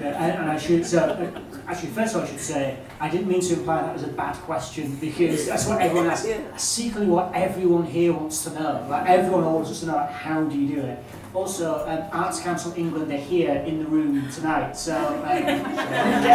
[0.00, 3.08] Yeah, and, and I should, so, uh, actually, first of all, I should say, I
[3.10, 6.26] didn't mean to imply that was a bad question because that's what everyone asks.
[6.26, 6.38] Yeah.
[6.50, 8.86] That's secretly what everyone here wants to know.
[8.88, 10.98] Like, everyone always wants to know, like, how do you do it?
[11.32, 15.46] Also, um, Arts Council England are here in the room tonight, so um, get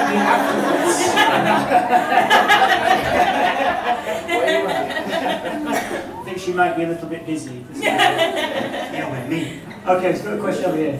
[0.09, 0.99] me afterwards.
[5.69, 7.65] I think she might be a little bit busy.
[7.81, 9.61] Yeah, with me.
[9.87, 10.99] Okay, so got a question over here.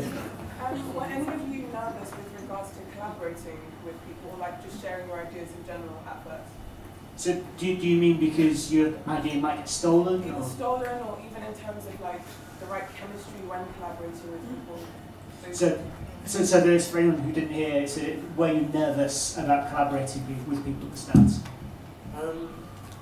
[0.64, 4.82] Um, were any of you nervous with regards to collaborating with people, or like just
[4.82, 6.50] sharing your ideas in general at first?
[7.20, 10.24] So, do you, do you mean because your idea might get stolen?
[10.24, 10.50] Either Or?
[10.50, 12.22] stolen, or even in terms of like
[12.62, 14.80] the right chemistry when collaborating with people.
[15.52, 15.82] So,
[16.26, 18.02] so, so there's for anyone who didn't hear, so
[18.38, 22.24] were you nervous about collaborating with, with people at the start?
[22.24, 22.54] Um,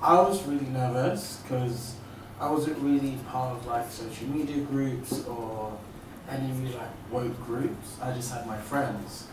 [0.02, 1.94] I was really nervous because
[2.40, 5.78] I wasn't really part of like social media groups or
[6.28, 7.96] any really like woke groups.
[8.02, 9.28] I just had my friends.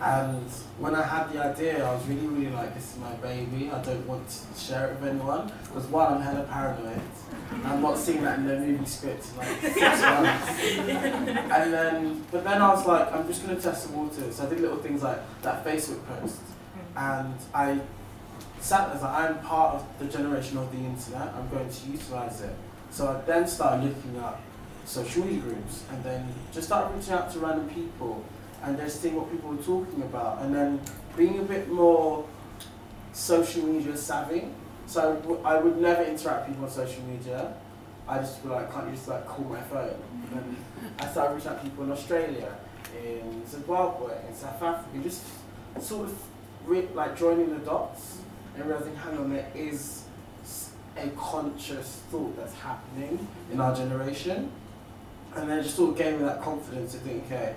[0.00, 3.68] And when I had the idea, I was really, really like, this is my baby.
[3.68, 5.50] I don't want to share it with anyone.
[5.64, 7.00] Because one, I'm hella paranoid.
[7.64, 10.60] I'm not seeing that in the movie script in like six months.
[10.60, 14.36] And then, but then I was like, I'm just going to test the waters.
[14.36, 16.40] So I did little things like that Facebook post.
[16.96, 17.80] And I
[18.60, 21.34] sat as like, I'm part of the generation of the internet.
[21.34, 22.54] I'm going to utilize it.
[22.90, 24.40] So I then started looking up
[24.84, 28.24] social media groups and then just started reaching out to random people
[28.62, 30.80] and just seeing what people were talking about and then
[31.16, 32.24] being a bit more
[33.12, 34.48] social media savvy.
[34.86, 37.54] So I would never interact with people on social media.
[38.08, 39.94] I just be like, can't you just like call my phone?
[40.30, 40.56] And then
[40.98, 42.56] I started reaching out to people in Australia,
[43.04, 45.24] in Zimbabwe, in South Africa, just
[45.80, 46.18] sort of
[46.64, 48.18] re- like joining the dots
[48.56, 50.04] and realizing, hang on, there is
[50.96, 54.50] a conscious thought that's happening in our generation.
[55.36, 57.54] And then just sort of gave me that confidence to think, okay,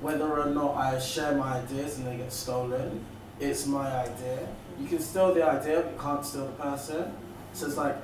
[0.00, 3.04] whether or not I share my ideas and they get stolen,
[3.38, 4.48] it's my idea.
[4.78, 7.12] You can steal the idea, but you can't steal the person.
[7.52, 7.96] So it's like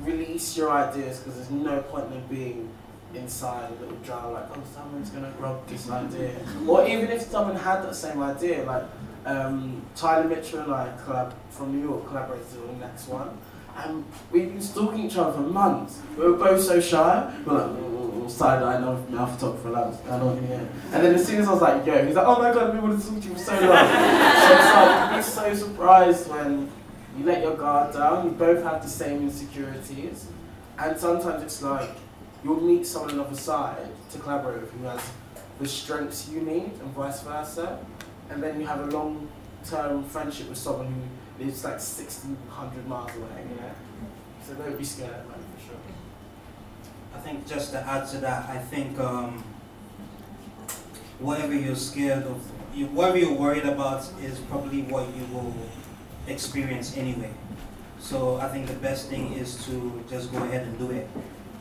[0.00, 2.68] release your ideas because there's no point in being
[3.14, 6.34] inside a little jar like, oh, someone's gonna rob this idea.
[6.66, 8.84] or even if someone had that same idea, like
[9.26, 13.36] um, Tyler Mitchell and I collab from New York collaborated on the next one.
[13.76, 16.00] And we've been stalking each other for months.
[16.16, 17.34] We were both so shy.
[17.38, 17.91] We were like,
[18.32, 19.96] "Mm, side eye, no mouth talk for loud.
[20.08, 20.68] I know here.
[20.92, 22.72] And then as soon as I was like, yo, he's like, oh my god, I've
[22.72, 23.60] been wanting to talk to you for so long.
[23.60, 26.70] so it's like, you'd be so surprised when
[27.18, 28.26] you let your guard down.
[28.26, 30.26] You both have the same insecurities.
[30.78, 31.90] And sometimes it's like,
[32.42, 35.10] you'll meet someone on the other side to collaborate with who has
[35.60, 37.78] the strengths you need and vice versa.
[38.30, 39.28] And then you have a long
[39.64, 40.86] term friendship with someone
[41.38, 43.72] who lives like 1600 miles away, you know?
[44.46, 45.38] So don't be scared, man.
[47.14, 49.44] I think just to add to that, I think um,
[51.18, 52.40] whatever you're scared of,
[52.74, 55.54] you, whatever you're worried about is probably what you will
[56.26, 57.30] experience anyway.
[57.98, 61.08] So I think the best thing is to just go ahead and do it.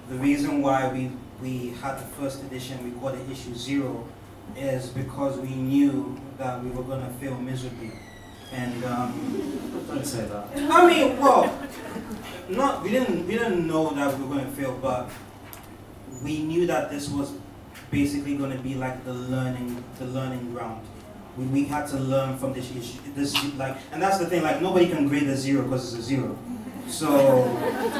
[0.10, 4.08] The reason why we, we had the first edition, we called it issue zero,
[4.58, 7.91] is because we knew that we were going to fail miserably.
[8.52, 10.49] And um, Don't say that.
[10.56, 11.58] I mean, well,
[12.49, 15.10] not we didn't we didn't know that we were going to fail, but
[16.24, 17.34] we knew that this was
[17.89, 20.86] basically going to be like the learning the learning ground.
[21.38, 22.99] We, we had to learn from this issue.
[23.15, 24.43] This like, and that's the thing.
[24.43, 26.38] Like nobody can grade a zero because it's a zero.
[26.88, 27.07] So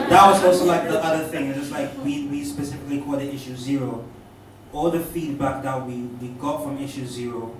[0.10, 1.48] that was also like the other thing.
[1.48, 4.06] It's just like we, we specifically called it issue zero.
[4.74, 7.56] All the feedback that we, we got from issue zero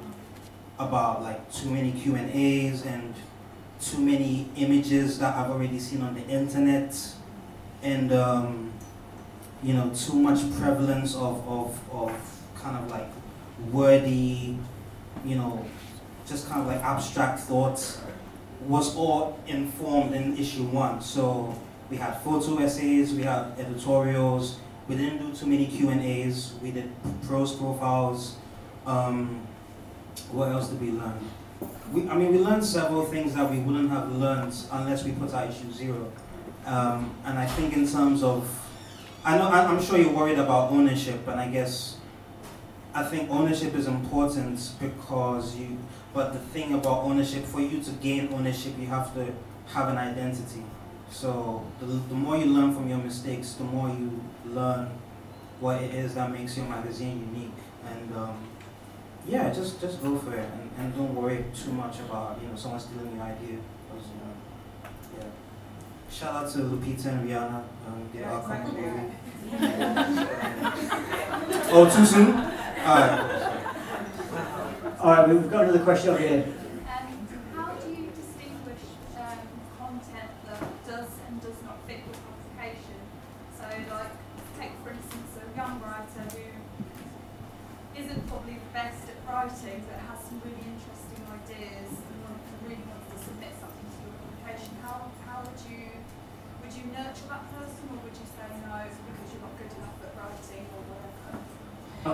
[0.80, 3.14] about like too many Q and A's and
[3.80, 6.96] too many images that I've already seen on the internet,
[7.82, 8.74] and um,
[9.64, 12.12] you know too much prevalence of, of, of
[12.56, 13.08] kind of like
[13.72, 14.58] wordy,
[15.26, 15.66] you know,
[16.26, 18.02] just kind of like abstract thoughts
[18.68, 21.02] was all informed in issue one.
[21.02, 21.56] So
[21.90, 24.60] we had photo essays, we had editorials.
[24.88, 26.54] We didn't do too many Q and A's.
[26.62, 26.92] We did
[27.24, 28.36] prose profiles.
[28.86, 29.48] Um,
[30.32, 31.18] what else did we learn?
[31.94, 35.34] We, I mean, we learned several things that we wouldn't have learned unless we put
[35.34, 36.12] out issue zero.
[36.66, 38.50] Um, and I think in terms of,
[39.24, 41.98] I know I'm sure you're worried about ownership, and I guess
[42.94, 45.78] I think ownership is important because you.
[46.14, 49.34] But the thing about ownership, for you to gain ownership, you have to
[49.68, 50.64] have an identity.
[51.10, 54.90] So the, the more you learn from your mistakes, the more you learn
[55.60, 57.54] what it is that makes your magazine unique.
[57.86, 58.38] And um,
[59.28, 62.56] yeah, just just go for it, and, and don't worry too much about you know
[62.56, 63.58] someone stealing your idea.
[63.90, 65.30] 'cause, you know, yeah.
[66.12, 67.64] Shout out to Lupita and Rihanna.
[67.88, 68.82] Um, the Yeah, outcome exactly.
[68.82, 69.12] movie.
[71.72, 72.30] oh, too soon.
[72.36, 73.20] Alright.
[75.00, 76.44] All right, we've got another question over here.
[76.46, 78.84] Um, how do you distinguish
[79.18, 79.40] um,
[79.80, 83.02] content that does and does not fit your publication?
[83.58, 84.12] So, like,
[84.60, 86.46] take for instance a young writer who
[87.98, 92.84] isn't probably the best at writing, but has some really interesting ideas and want- really
[92.86, 94.76] wants to submit something to your publication.
[94.86, 95.98] How how would you
[96.62, 99.98] would you nurture that person, or would you say no because you're not good enough
[100.06, 101.42] at writing or whatever?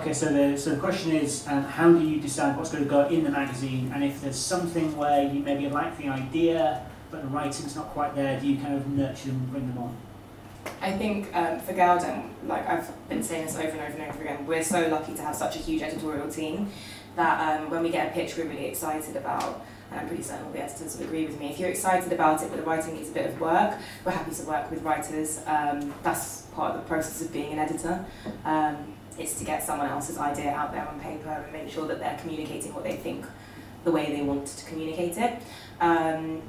[0.08, 2.88] Okay, so the so the question is, um, how do you decide what's going to
[2.88, 7.20] go in the magazine, and if there's something where you maybe like the idea, but
[7.20, 9.94] the writing's not quite there, do you kind of nurture them, and bring them on?
[10.80, 14.22] I think um, for Galdem, like I've been saying this over and over and over
[14.22, 16.70] again, we're so lucky to have such a huge editorial team
[17.16, 19.62] that um, when we get a pitch, we're really excited about.
[19.90, 21.50] and I'm pretty certain all the editors would agree with me.
[21.50, 24.34] If you're excited about it, but the writing is a bit of work, we're happy
[24.34, 25.42] to work with writers.
[25.46, 28.06] Um, that's part of the process of being an editor.
[28.46, 31.98] Um, it's to get someone else's idea out there on paper and make sure that
[31.98, 33.24] they're communicating what they think
[33.84, 35.40] the way they want to communicate it.
[35.80, 36.42] Um,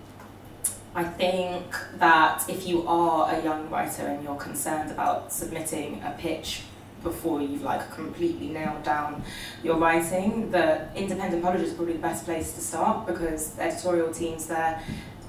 [0.95, 1.65] I think
[1.97, 6.63] that if you are a young writer and you're concerned about submitting a pitch
[7.03, 9.23] before you've like completely nailed down
[9.63, 14.11] your writing, the independent publisher is probably the best place to start because the editorial
[14.11, 14.81] teams there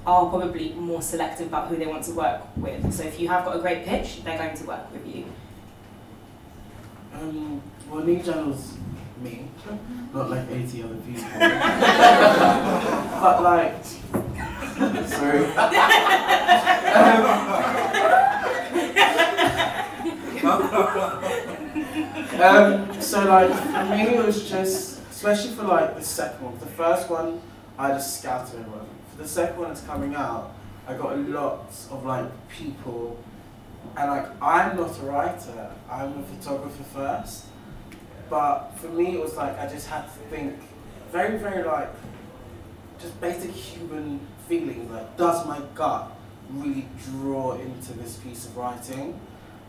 [0.05, 2.91] are probably more selective about who they want to work with.
[2.91, 5.25] So if you have got a great pitch, they're going to work with you.
[7.13, 8.77] Um, well, Nii Journal's
[9.21, 9.45] me,
[10.13, 11.23] not like 80 other people.
[11.39, 11.51] but
[13.43, 13.85] like,
[15.07, 15.45] sorry.
[22.41, 26.57] um, so like, for me it was just, especially for like the second one.
[26.59, 27.41] The first one,
[27.77, 28.87] I just scouted everyone.
[29.11, 30.53] For the second one that's coming out,
[30.87, 33.17] I got a lot of like people,
[33.95, 35.71] and like I'm not a writer.
[35.89, 37.45] I'm a photographer first.
[38.29, 40.55] But for me, it was like I just had to think
[41.11, 41.89] very, very like
[42.99, 44.89] just basic human feelings.
[44.89, 46.11] Like, does my gut
[46.49, 49.19] really draw into this piece of writing?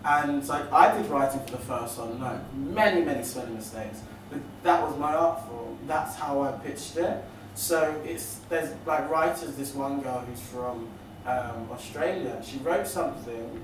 [0.05, 4.03] And like I did writing for the first one, no, many, many spelling mistakes.
[4.31, 5.79] But that was my art form.
[5.87, 7.25] That's how I pitched it.
[7.55, 9.57] So it's there's like writers.
[9.57, 10.89] This one girl who's from
[11.27, 12.41] um, Australia.
[12.45, 13.63] She wrote something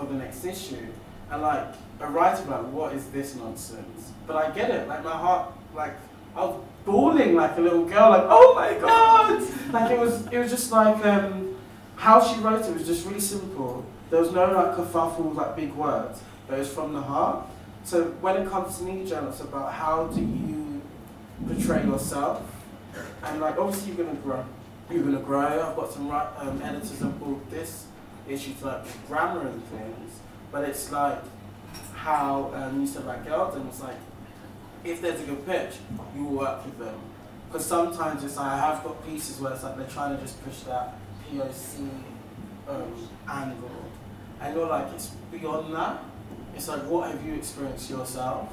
[0.00, 0.86] for the next issue,
[1.30, 1.66] and like
[2.00, 4.12] a writer like, what is this nonsense?
[4.26, 4.88] But I get it.
[4.88, 5.94] Like my heart, like
[6.34, 8.10] I was bawling like a little girl.
[8.10, 9.42] Like oh my god!
[9.72, 11.56] Like it was, it was just like um,
[11.96, 13.84] how she wrote it was just really simple.
[14.10, 17.46] There was no like kerfuffle, like big words, but it was from the heart.
[17.84, 20.82] So when it comes to Nii Journal, it's about how do you
[21.46, 22.42] portray yourself,
[23.22, 24.44] and like obviously you're gonna grow.
[24.90, 25.40] You're gonna grow.
[25.40, 27.86] I've got some um, editors that brought this
[28.32, 30.20] issue to like grammar and things,
[30.52, 31.18] but it's like
[31.94, 33.96] how um, you said about Galdem, it's like
[34.84, 35.74] if there's a good pitch,
[36.16, 36.98] you work with them.
[37.46, 40.42] Because sometimes it's like I have got pieces where it's like they're trying to just
[40.44, 40.94] push that
[41.30, 41.88] POC
[42.68, 43.70] um, angle,
[44.40, 46.02] and you're like it's beyond that.
[46.54, 48.52] It's like what have you experienced yourself?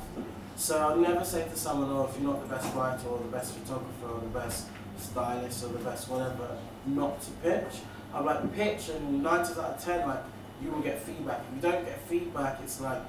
[0.56, 3.26] So I'd never say to someone, oh, if you're not the best writer or the
[3.26, 4.68] best photographer or the best
[4.98, 6.58] stylist or the best whatever,
[6.88, 7.82] not to pitch.
[8.18, 10.24] I'm like pitch, and nine times out of ten, like
[10.62, 11.42] you will get feedback.
[11.48, 13.02] If you don't get feedback, it's like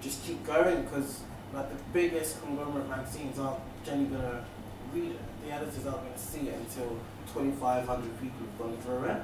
[0.00, 1.20] just keep going because
[1.52, 4.44] like the biggest conglomerate magazines aren't generally gonna
[4.94, 5.20] read it.
[5.44, 6.96] The editors aren't gonna see it until
[7.34, 9.22] 2,500 people have gone through it.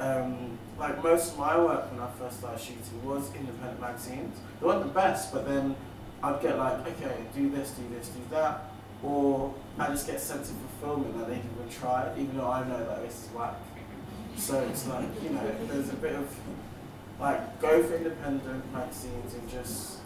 [0.00, 4.36] Um, like most of my work when I first started shooting was independent magazines.
[4.60, 5.76] They weren't the best, but then
[6.20, 8.72] I'd get like, okay, do this, do this, do that,
[9.04, 12.66] or I just get a sense of fulfillment that they've even tried, even though I
[12.66, 13.54] know that this is whack.
[14.36, 16.28] So it's like, you know, there's a bit of
[17.20, 19.98] like go for independent magazines and just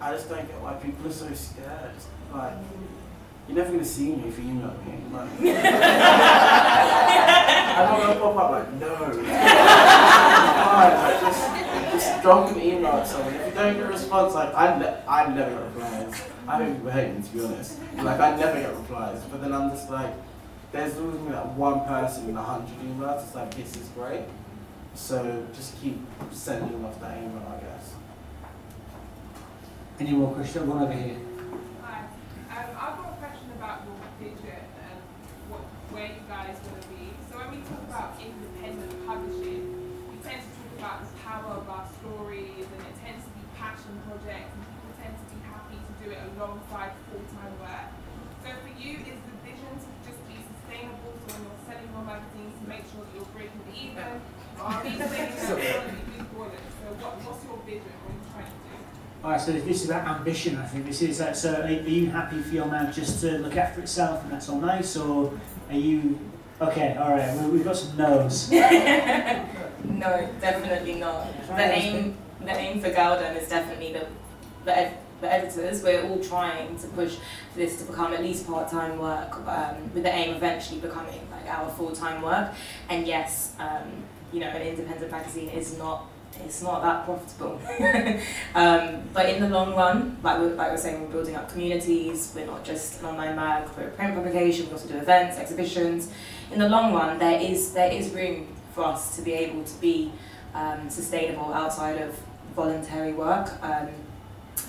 [0.00, 1.94] I just don't get why people are so scared.
[2.32, 2.54] Like
[3.48, 5.02] you're never gonna see me if you email me.
[5.12, 5.30] Like,
[7.76, 8.94] I'm not gonna pop up like no.
[10.74, 11.42] Like, just,
[11.92, 13.32] just drop an email at someone.
[13.34, 16.22] If you don't get a response, like I, ne- I never get replies.
[16.48, 17.78] I think people hate me to be honest.
[17.96, 19.22] Like I never get replies.
[19.30, 20.12] But then I'm just like,
[20.74, 23.22] there's always gonna be that one person in a hundred emails.
[23.22, 24.26] It's like this is great.
[24.94, 26.02] So just keep
[26.32, 27.94] sending off that email, I guess.
[30.00, 30.66] Any more questions?
[30.66, 31.14] One over here.
[31.78, 32.10] Hi.
[32.50, 34.98] Um, I've got a question about your vision and
[35.46, 35.62] what,
[35.94, 37.14] where you guys want to be.
[37.30, 39.62] So when we talk about independent publishing,
[40.10, 43.46] we tend to talk about the power of our stories and it tends to be
[43.54, 46.98] passion projects and people tend to be happy to do it alongside
[53.94, 54.20] breaking
[54.60, 56.60] are these things that are going to be important?
[56.80, 57.92] So what, what's your vision?
[58.02, 59.24] What are you trying to do?
[59.24, 60.86] Alright, so this is about ambition, I think.
[60.86, 61.36] This is that.
[61.36, 64.60] So, are, you happy for your mag just to look after itself and that's all
[64.60, 65.38] nice, or
[65.68, 66.18] are you
[66.60, 66.96] okay?
[66.96, 68.50] All right, we, we've got some no's.
[69.84, 71.26] No, definitely not.
[71.46, 74.06] The aim, the aim for Galdem is definitely the,
[74.64, 74.90] the,
[75.24, 75.82] the editors.
[75.82, 77.16] We're all trying to push
[77.52, 81.20] for this to become at least part-time work, um, with the aim of eventually becoming
[81.30, 82.52] like our full-time work.
[82.88, 86.06] And yes, um, you know, an independent magazine is not.
[86.44, 87.60] It's not that profitable,
[88.56, 92.32] um, but in the long run, like we like we're saying, we're building up communities.
[92.34, 94.66] We're not just an online mag; we're a print publication.
[94.66, 96.10] We also do events, exhibitions.
[96.50, 99.80] In the long run, there is there is room for us to be able to
[99.80, 100.10] be
[100.54, 102.18] um, sustainable outside of
[102.56, 103.52] voluntary work.
[103.62, 103.90] Um,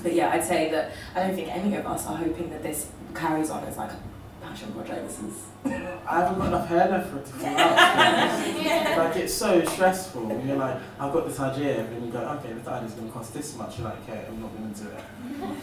[0.03, 2.89] but yeah, I'd say that I don't think any of us are hoping that this
[3.13, 3.99] carries on as like a
[4.41, 5.07] passion project.
[5.07, 5.41] This is.
[5.65, 8.97] I haven't got enough hair left for it to fall out.
[8.97, 10.41] like it's so stressful.
[10.45, 13.13] You're like, I've got this idea, and then you go, okay, this idea's going to
[13.13, 13.79] cost this much.
[13.79, 15.03] You're like, okay, I'm not going to do it.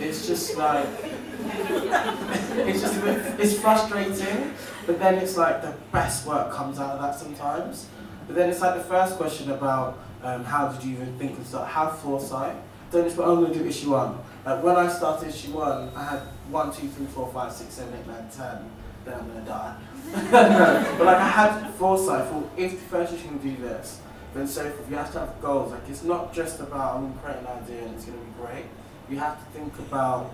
[0.00, 4.54] It's just like, it's just a bit, it's frustrating.
[4.86, 7.86] But then it's like the best work comes out of that sometimes.
[8.26, 11.46] But then it's like the first question about um, how did you even think of
[11.46, 11.68] start?
[11.68, 12.56] Have foresight.
[12.93, 14.18] Don't just, oh, I'm going to do issue one.
[14.45, 16.20] Like when I started issue one, I had
[16.51, 18.70] one, two, three, four, five, six, seven, eight, nine, ten.
[19.05, 19.76] Then I'm gonna die.
[20.99, 24.01] but like I had foresight for if the first issue can do this,
[24.34, 24.90] then so forth.
[24.90, 25.72] You have to have goals.
[25.72, 28.64] Like it's not just about I'm gonna create an idea and it's gonna be great.
[29.09, 30.26] You have to think about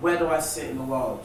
[0.00, 1.24] where do I sit in the world?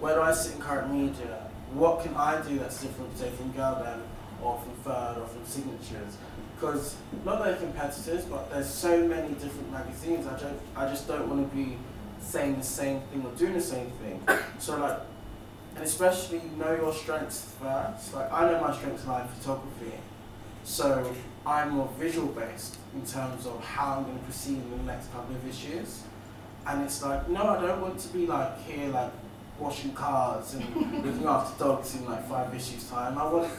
[0.00, 1.50] Where do I sit in current media?
[1.72, 4.00] What can I do that's different, say from Galdem
[4.42, 6.16] or from Third or from Signatures?
[6.58, 10.26] Because not that competitors, but there's so many different magazines.
[10.26, 11.76] I don't, I just don't want to be
[12.20, 14.20] saying the same thing or doing the same thing.
[14.58, 14.98] So like,
[15.76, 18.12] and especially know your strengths first.
[18.12, 19.92] Like I know my strengths lie in photography,
[20.64, 21.14] so
[21.46, 25.12] I'm more visual based in terms of how I'm going to proceed in the next
[25.12, 26.02] couple of issues.
[26.66, 29.12] And it's like, no, I don't want to be like here, like
[29.58, 33.16] washing cars and looking after dogs in like five issues time.
[33.16, 33.50] I want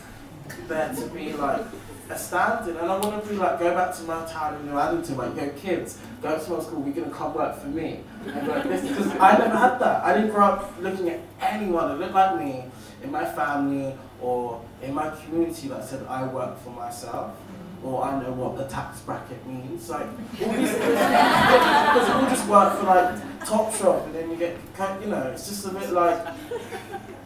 [0.67, 1.61] there to be like
[2.09, 4.77] a standard, and I want to be like go back to my town in New
[4.77, 8.47] Addington, like yo kids, go to my school, we're gonna come work for me, and
[8.47, 10.03] like because I never had that.
[10.03, 12.65] I didn't grow up looking at anyone that looked like me
[13.03, 17.35] in my family or in my community that said I work for myself.
[17.81, 19.89] Or I know what the tax bracket means.
[19.89, 24.57] Like, all these because all just work for like Topshop, and then you get,
[25.01, 26.27] you know, it's just a bit like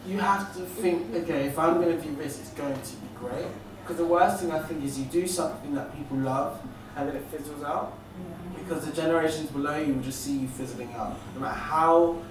[0.06, 3.08] you have to think, okay, if I'm going to do this, it's going to be
[3.18, 3.48] great.
[3.82, 6.62] Because the worst thing I think is you do something that people love
[6.96, 7.98] and then it fizzles out.
[8.58, 11.18] Because the generations below you will just see you fizzling out.
[11.36, 12.22] No matter how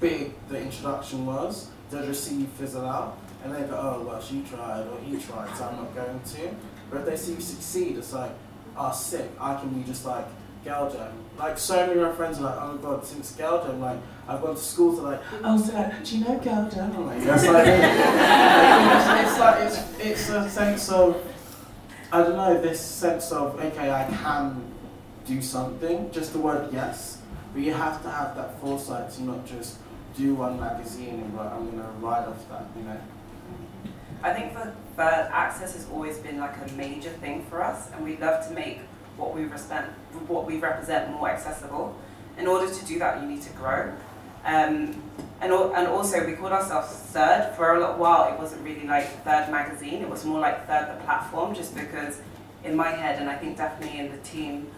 [0.00, 3.18] big the introduction was, they'll just see you fizzle out.
[3.44, 6.54] And they go, oh, well, she tried or he tried, so I'm not going to.
[6.90, 8.32] But if they see you succeed, it's like,
[8.76, 10.26] oh, sick, I can be just like
[10.64, 11.12] Galdem.
[11.38, 13.98] Like, so many of my friends are like, oh my god, since Galdem, like,
[14.28, 16.94] I've gone to schools that are like, oh, so like, do you know Galdem?
[16.94, 21.16] I'm like, that's like, it's, it's like, it's, it's a sense of,
[22.12, 24.62] I don't know, this sense of, okay, I can
[25.26, 27.22] do something, just the word yes,
[27.54, 29.78] but you have to have that foresight to not just
[30.14, 33.00] do one magazine and like, I'm going to ride off that, you know?
[34.22, 38.04] I think for, for access has always been like a major thing for us, and
[38.04, 38.80] we love to make
[39.16, 39.86] what we represent,
[40.26, 41.96] what we represent more accessible.
[42.36, 43.92] In order to do that, you need to grow.
[44.44, 45.02] Um,
[45.40, 47.54] and, and also, we called ourselves Third.
[47.56, 50.02] For a little while, it wasn't really like Third Magazine.
[50.02, 52.20] It was more like Third the platform, just because
[52.64, 54.68] in my head, and I think definitely in the team,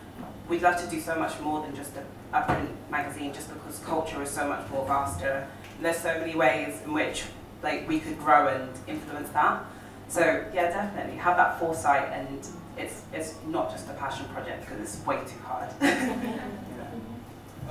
[0.48, 3.78] we'd love to do so much more than just a, a print magazine, just because
[3.80, 5.48] culture is so much more vaster.
[5.76, 7.24] And there's so many ways in which
[7.62, 9.64] like we could grow and influence that.
[10.08, 12.46] So yeah, definitely have that foresight, and
[12.76, 15.70] it's it's not just a passion project because it's way too hard.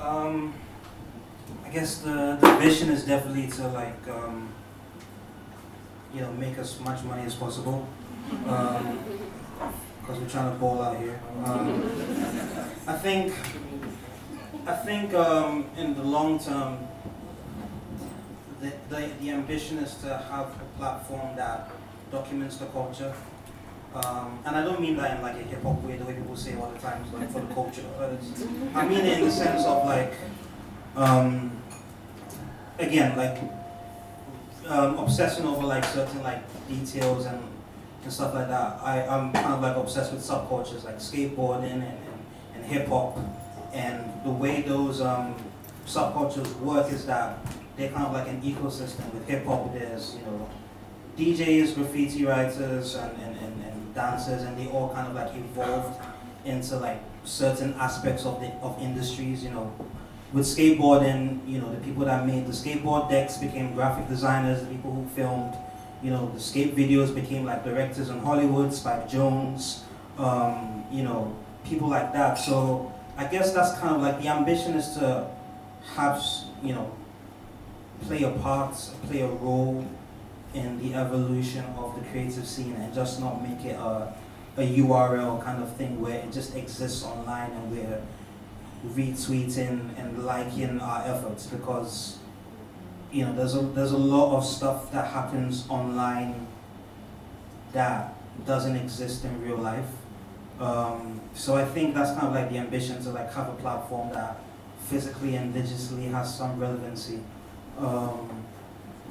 [0.00, 0.54] um,
[1.64, 4.48] I guess the, the vision is definitely to like um,
[6.14, 7.88] you know make as much money as possible.
[8.46, 8.98] Um,
[10.00, 11.20] because we're trying to ball out here.
[11.44, 11.82] Um,
[12.86, 13.32] I think,
[14.66, 16.78] I think um, in the long term,
[18.60, 21.70] the, the, the ambition is to have a platform that
[22.10, 23.14] documents the culture.
[23.94, 26.36] Um, and I don't mean that in like a hip hop way, the way people
[26.36, 27.84] say all the time, like for the culture.
[28.74, 30.12] I mean in the sense of like,
[30.96, 31.62] um,
[32.78, 33.38] again, like
[34.66, 37.42] um, obsessing over like certain like details and,
[38.02, 38.80] and stuff like that.
[38.82, 43.18] I, I'm kind of like obsessed with subcultures like skateboarding and, and, and hip hop.
[43.72, 45.34] And the way those um,
[45.86, 47.38] subcultures work is that
[47.76, 49.12] they're kind of like an ecosystem.
[49.14, 50.48] With hip hop, there's, you know,
[51.16, 56.00] DJs, graffiti writers, and, and, and, and dancers, and they all kind of like evolved
[56.44, 59.72] into like certain aspects of the of industries, you know.
[60.32, 64.68] With skateboarding, you know, the people that made the skateboard decks became graphic designers, the
[64.68, 65.54] people who filmed,
[66.02, 69.80] you know, the skate videos became like directors in Hollywood, Spike Jonze,
[70.18, 72.34] um, you know, people like that.
[72.34, 75.28] So I guess that's kind of like the ambition is to
[75.96, 76.24] have,
[76.62, 76.92] you know,
[78.02, 78.74] play a part,
[79.08, 79.84] play a role
[80.54, 84.12] in the evolution of the creative scene and just not make it a,
[84.56, 88.00] a URL kind of thing where it just exists online and we're
[88.86, 92.18] retweeting and liking our efforts because
[93.12, 96.46] you know there's a there's a lot of stuff that happens online
[97.72, 98.14] that
[98.46, 99.86] doesn't exist in real life.
[100.58, 104.12] Um, so I think that's kind of like the ambition to like have a platform
[104.12, 104.38] that
[104.86, 107.20] physically and digitally has some relevancy.
[107.78, 108.44] Um,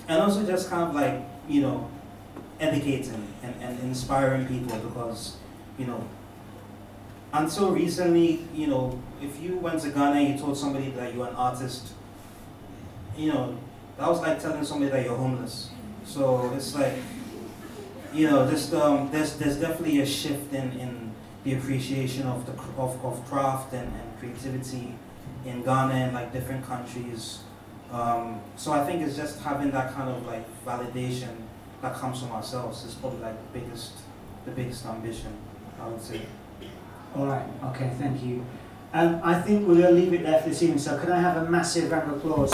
[0.07, 1.89] and also just kind of like you know
[2.59, 5.37] educating and, and inspiring people because
[5.77, 6.03] you know
[7.33, 11.27] until recently you know if you went to Ghana and you told somebody that you're
[11.27, 11.89] an artist
[13.17, 13.57] you know
[13.97, 15.69] that was like telling somebody that you're homeless
[16.05, 16.93] so it's like
[18.13, 21.11] you know just um, there's there's definitely a shift in, in
[21.43, 24.95] the appreciation of the of, of craft and, and creativity
[25.45, 27.39] in Ghana and like different countries
[27.91, 31.35] um, so I think it's just having that kind of like validation
[31.81, 33.93] that comes from ourselves is probably like the biggest,
[34.45, 35.33] the biggest ambition,
[35.81, 36.21] I would say.
[37.15, 37.45] All right.
[37.65, 37.91] Okay.
[37.97, 38.45] Thank you.
[38.93, 40.79] Um, I think we're going to leave it there for this evening.
[40.79, 42.51] So, can I have a massive round of applause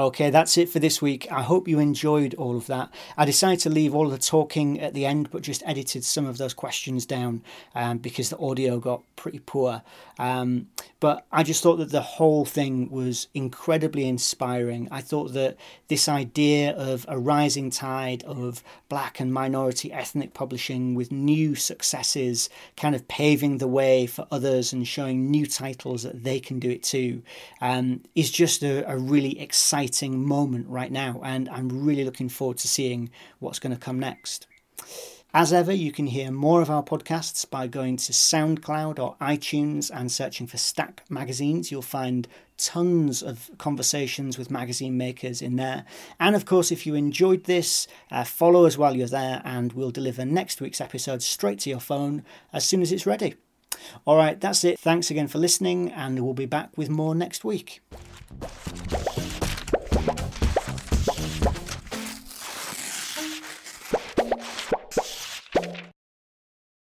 [0.00, 1.30] Okay, that's it for this week.
[1.30, 2.88] I hope you enjoyed all of that.
[3.18, 6.38] I decided to leave all the talking at the end, but just edited some of
[6.38, 7.42] those questions down
[7.74, 9.82] um, because the audio got pretty poor.
[10.18, 10.68] Um,
[11.00, 14.88] but I just thought that the whole thing was incredibly inspiring.
[14.90, 15.56] I thought that
[15.88, 22.48] this idea of a rising tide of black and minority ethnic publishing with new successes,
[22.76, 26.70] kind of paving the way for others and showing new titles that they can do
[26.70, 27.22] it too,
[27.60, 29.38] um, is just a, a really
[29.90, 31.20] exciting moment right now.
[31.24, 33.10] And I'm really looking forward to seeing
[33.40, 34.46] what's going to come next.
[35.32, 39.90] As ever, you can hear more of our podcasts by going to SoundCloud or iTunes
[39.92, 41.70] and searching for Stack Magazines.
[41.70, 42.26] You'll find
[42.56, 45.84] tons of conversations with magazine makers in there.
[46.18, 49.92] And of course, if you enjoyed this, uh, follow us while you're there, and we'll
[49.92, 53.34] deliver next week's episode straight to your phone as soon as it's ready.
[54.04, 54.78] All right, that's it.
[54.80, 57.80] Thanks again for listening, and we'll be back with more next week.